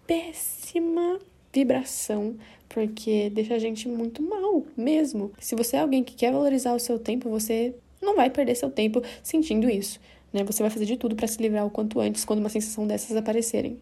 péssima 0.07 1.19
vibração, 1.55 2.37
porque 2.69 3.31
deixa 3.31 3.55
a 3.55 3.59
gente 3.59 3.89
muito 3.89 4.23
mal 4.23 4.65
mesmo. 4.77 5.33
Se 5.39 5.55
você 5.55 5.77
é 5.77 5.81
alguém 5.81 6.03
que 6.03 6.15
quer 6.15 6.33
valorizar 6.33 6.75
o 6.75 6.81
seu 6.81 6.99
tempo, 6.99 7.31
você 7.31 7.75
não 8.03 8.17
vai 8.17 8.29
perder 8.29 8.55
seu 8.57 8.71
tempo 8.71 9.01
sentindo 9.23 9.71
isso, 9.71 10.01
né? 10.33 10.45
Você 10.45 10.63
vai 10.63 10.71
fazer 10.71 10.85
de 10.85 10.97
tudo 10.97 11.15
para 11.15 11.29
se 11.29 11.41
livrar 11.41 11.65
o 11.67 11.71
quanto 11.71 12.01
antes 12.01 12.25
quando 12.25 12.41
uma 12.41 12.49
sensação 12.49 12.87
dessas 12.87 13.17
aparecerem. 13.17 13.79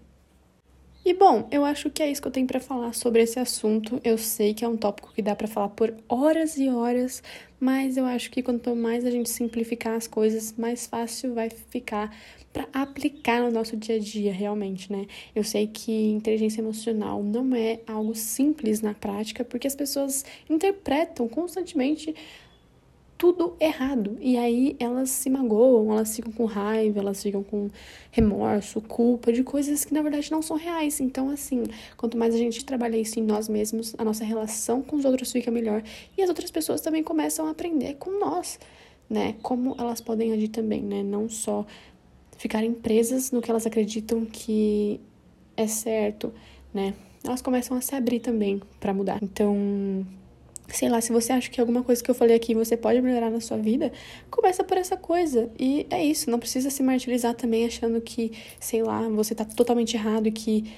E 1.04 1.12
bom, 1.14 1.48
eu 1.50 1.64
acho 1.64 1.90
que 1.90 2.00
é 2.00 2.08
isso 2.08 2.22
que 2.22 2.28
eu 2.28 2.32
tenho 2.32 2.46
para 2.46 2.60
falar 2.60 2.92
sobre 2.92 3.22
esse 3.22 3.36
assunto. 3.36 4.00
Eu 4.04 4.16
sei 4.16 4.54
que 4.54 4.64
é 4.64 4.68
um 4.68 4.76
tópico 4.76 5.12
que 5.12 5.20
dá 5.20 5.34
para 5.34 5.48
falar 5.48 5.70
por 5.70 5.92
horas 6.08 6.56
e 6.56 6.68
horas, 6.68 7.20
mas 7.58 7.96
eu 7.96 8.04
acho 8.04 8.30
que 8.30 8.40
quanto 8.40 8.76
mais 8.76 9.04
a 9.04 9.10
gente 9.10 9.28
simplificar 9.28 9.94
as 9.96 10.06
coisas, 10.06 10.54
mais 10.56 10.86
fácil 10.86 11.34
vai 11.34 11.50
ficar 11.50 12.14
para 12.52 12.68
aplicar 12.72 13.40
no 13.40 13.50
nosso 13.50 13.76
dia 13.76 13.96
a 13.96 13.98
dia, 13.98 14.32
realmente, 14.32 14.92
né? 14.92 15.06
Eu 15.34 15.42
sei 15.42 15.66
que 15.66 15.90
inteligência 15.90 16.60
emocional 16.60 17.20
não 17.20 17.52
é 17.52 17.80
algo 17.84 18.14
simples 18.14 18.80
na 18.80 18.94
prática, 18.94 19.44
porque 19.44 19.66
as 19.66 19.74
pessoas 19.74 20.24
interpretam 20.48 21.26
constantemente 21.26 22.14
tudo 23.22 23.54
errado. 23.60 24.18
E 24.20 24.36
aí 24.36 24.74
elas 24.80 25.08
se 25.08 25.30
magoam, 25.30 25.92
elas 25.92 26.16
ficam 26.16 26.32
com 26.32 26.44
raiva, 26.44 26.98
elas 26.98 27.22
ficam 27.22 27.40
com 27.44 27.70
remorso, 28.10 28.80
culpa 28.80 29.32
de 29.32 29.44
coisas 29.44 29.84
que 29.84 29.94
na 29.94 30.02
verdade 30.02 30.28
não 30.32 30.42
são 30.42 30.56
reais. 30.56 30.98
Então, 30.98 31.30
assim, 31.30 31.62
quanto 31.96 32.18
mais 32.18 32.34
a 32.34 32.38
gente 32.38 32.64
trabalha 32.64 32.96
isso 32.96 33.20
em 33.20 33.22
nós 33.22 33.48
mesmos, 33.48 33.94
a 33.96 34.04
nossa 34.04 34.24
relação 34.24 34.82
com 34.82 34.96
os 34.96 35.04
outros 35.04 35.30
fica 35.30 35.52
melhor 35.52 35.84
e 36.18 36.22
as 36.22 36.28
outras 36.28 36.50
pessoas 36.50 36.80
também 36.80 37.04
começam 37.04 37.46
a 37.46 37.50
aprender 37.50 37.94
com 37.94 38.18
nós, 38.18 38.58
né? 39.08 39.36
Como 39.40 39.76
elas 39.78 40.00
podem 40.00 40.32
agir 40.32 40.48
também, 40.48 40.82
né? 40.82 41.04
Não 41.04 41.28
só 41.28 41.64
ficarem 42.36 42.72
presas 42.72 43.30
no 43.30 43.40
que 43.40 43.52
elas 43.52 43.64
acreditam 43.66 44.24
que 44.24 45.00
é 45.56 45.68
certo, 45.68 46.34
né? 46.74 46.92
Elas 47.22 47.40
começam 47.40 47.76
a 47.76 47.80
se 47.80 47.94
abrir 47.94 48.18
também 48.18 48.60
para 48.80 48.92
mudar. 48.92 49.20
Então, 49.22 50.04
sei 50.72 50.88
lá, 50.88 51.00
se 51.00 51.12
você 51.12 51.32
acha 51.32 51.50
que 51.50 51.60
alguma 51.60 51.82
coisa 51.82 52.02
que 52.02 52.10
eu 52.10 52.14
falei 52.14 52.36
aqui 52.36 52.54
você 52.54 52.76
pode 52.76 53.00
melhorar 53.00 53.30
na 53.30 53.40
sua 53.40 53.56
vida, 53.56 53.92
começa 54.30 54.64
por 54.64 54.76
essa 54.76 54.96
coisa. 54.96 55.50
E 55.58 55.86
é 55.90 56.04
isso, 56.04 56.30
não 56.30 56.38
precisa 56.38 56.70
se 56.70 56.82
martirizar 56.82 57.34
também 57.34 57.66
achando 57.66 58.00
que, 58.00 58.32
sei 58.58 58.82
lá, 58.82 59.08
você 59.08 59.34
tá 59.34 59.44
totalmente 59.44 59.96
errado 59.96 60.26
e 60.26 60.32
que 60.32 60.72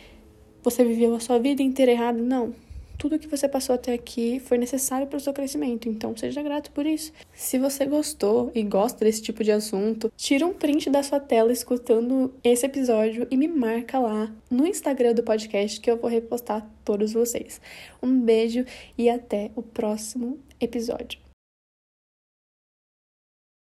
você 0.63 0.85
viveu 0.85 1.15
a 1.15 1.21
sua 1.21 1.39
vida 1.39 1.63
inteira 1.63 1.93
errado. 1.93 2.19
Não 2.19 2.55
tudo 2.99 3.19
que 3.19 3.29
você 3.29 3.49
passou 3.49 3.75
até 3.75 3.93
aqui 3.93 4.41
foi 4.41 4.59
necessário 4.59 5.07
para 5.07 5.17
o 5.17 5.21
seu 5.21 5.33
crescimento, 5.33 5.89
então 5.89 6.17
seja 6.17 6.43
grato 6.43 6.71
por 6.71 6.87
isso. 6.87 7.13
Se 7.33 7.59
você 7.59 7.87
gostou 7.87 8.51
e 8.55 8.63
gosta 8.63 9.05
desse 9.05 9.23
tipo 9.23 9.43
de 9.43 9.53
assunto, 9.53 10.13
tira 10.17 10.47
um 10.47 10.53
print 10.53 10.91
da 10.91 11.03
sua 11.03 11.21
tela 11.21 11.53
escutando 11.53 12.35
esse 12.43 12.67
episódio 12.67 13.27
e 13.31 13.37
me 13.37 13.49
marca 13.49 13.99
lá 13.99 14.33
no 14.51 14.67
Instagram 14.67 15.15
do 15.15 15.23
podcast 15.23 15.81
que 15.81 15.91
eu 15.91 15.97
vou 15.97 16.11
repostar 16.11 16.69
todos 16.85 17.13
vocês. 17.13 17.61
Um 18.03 18.21
beijo 18.21 18.65
e 18.97 19.09
até 19.09 19.51
o 19.57 19.63
próximo 19.63 20.39
episódio. 20.61 21.24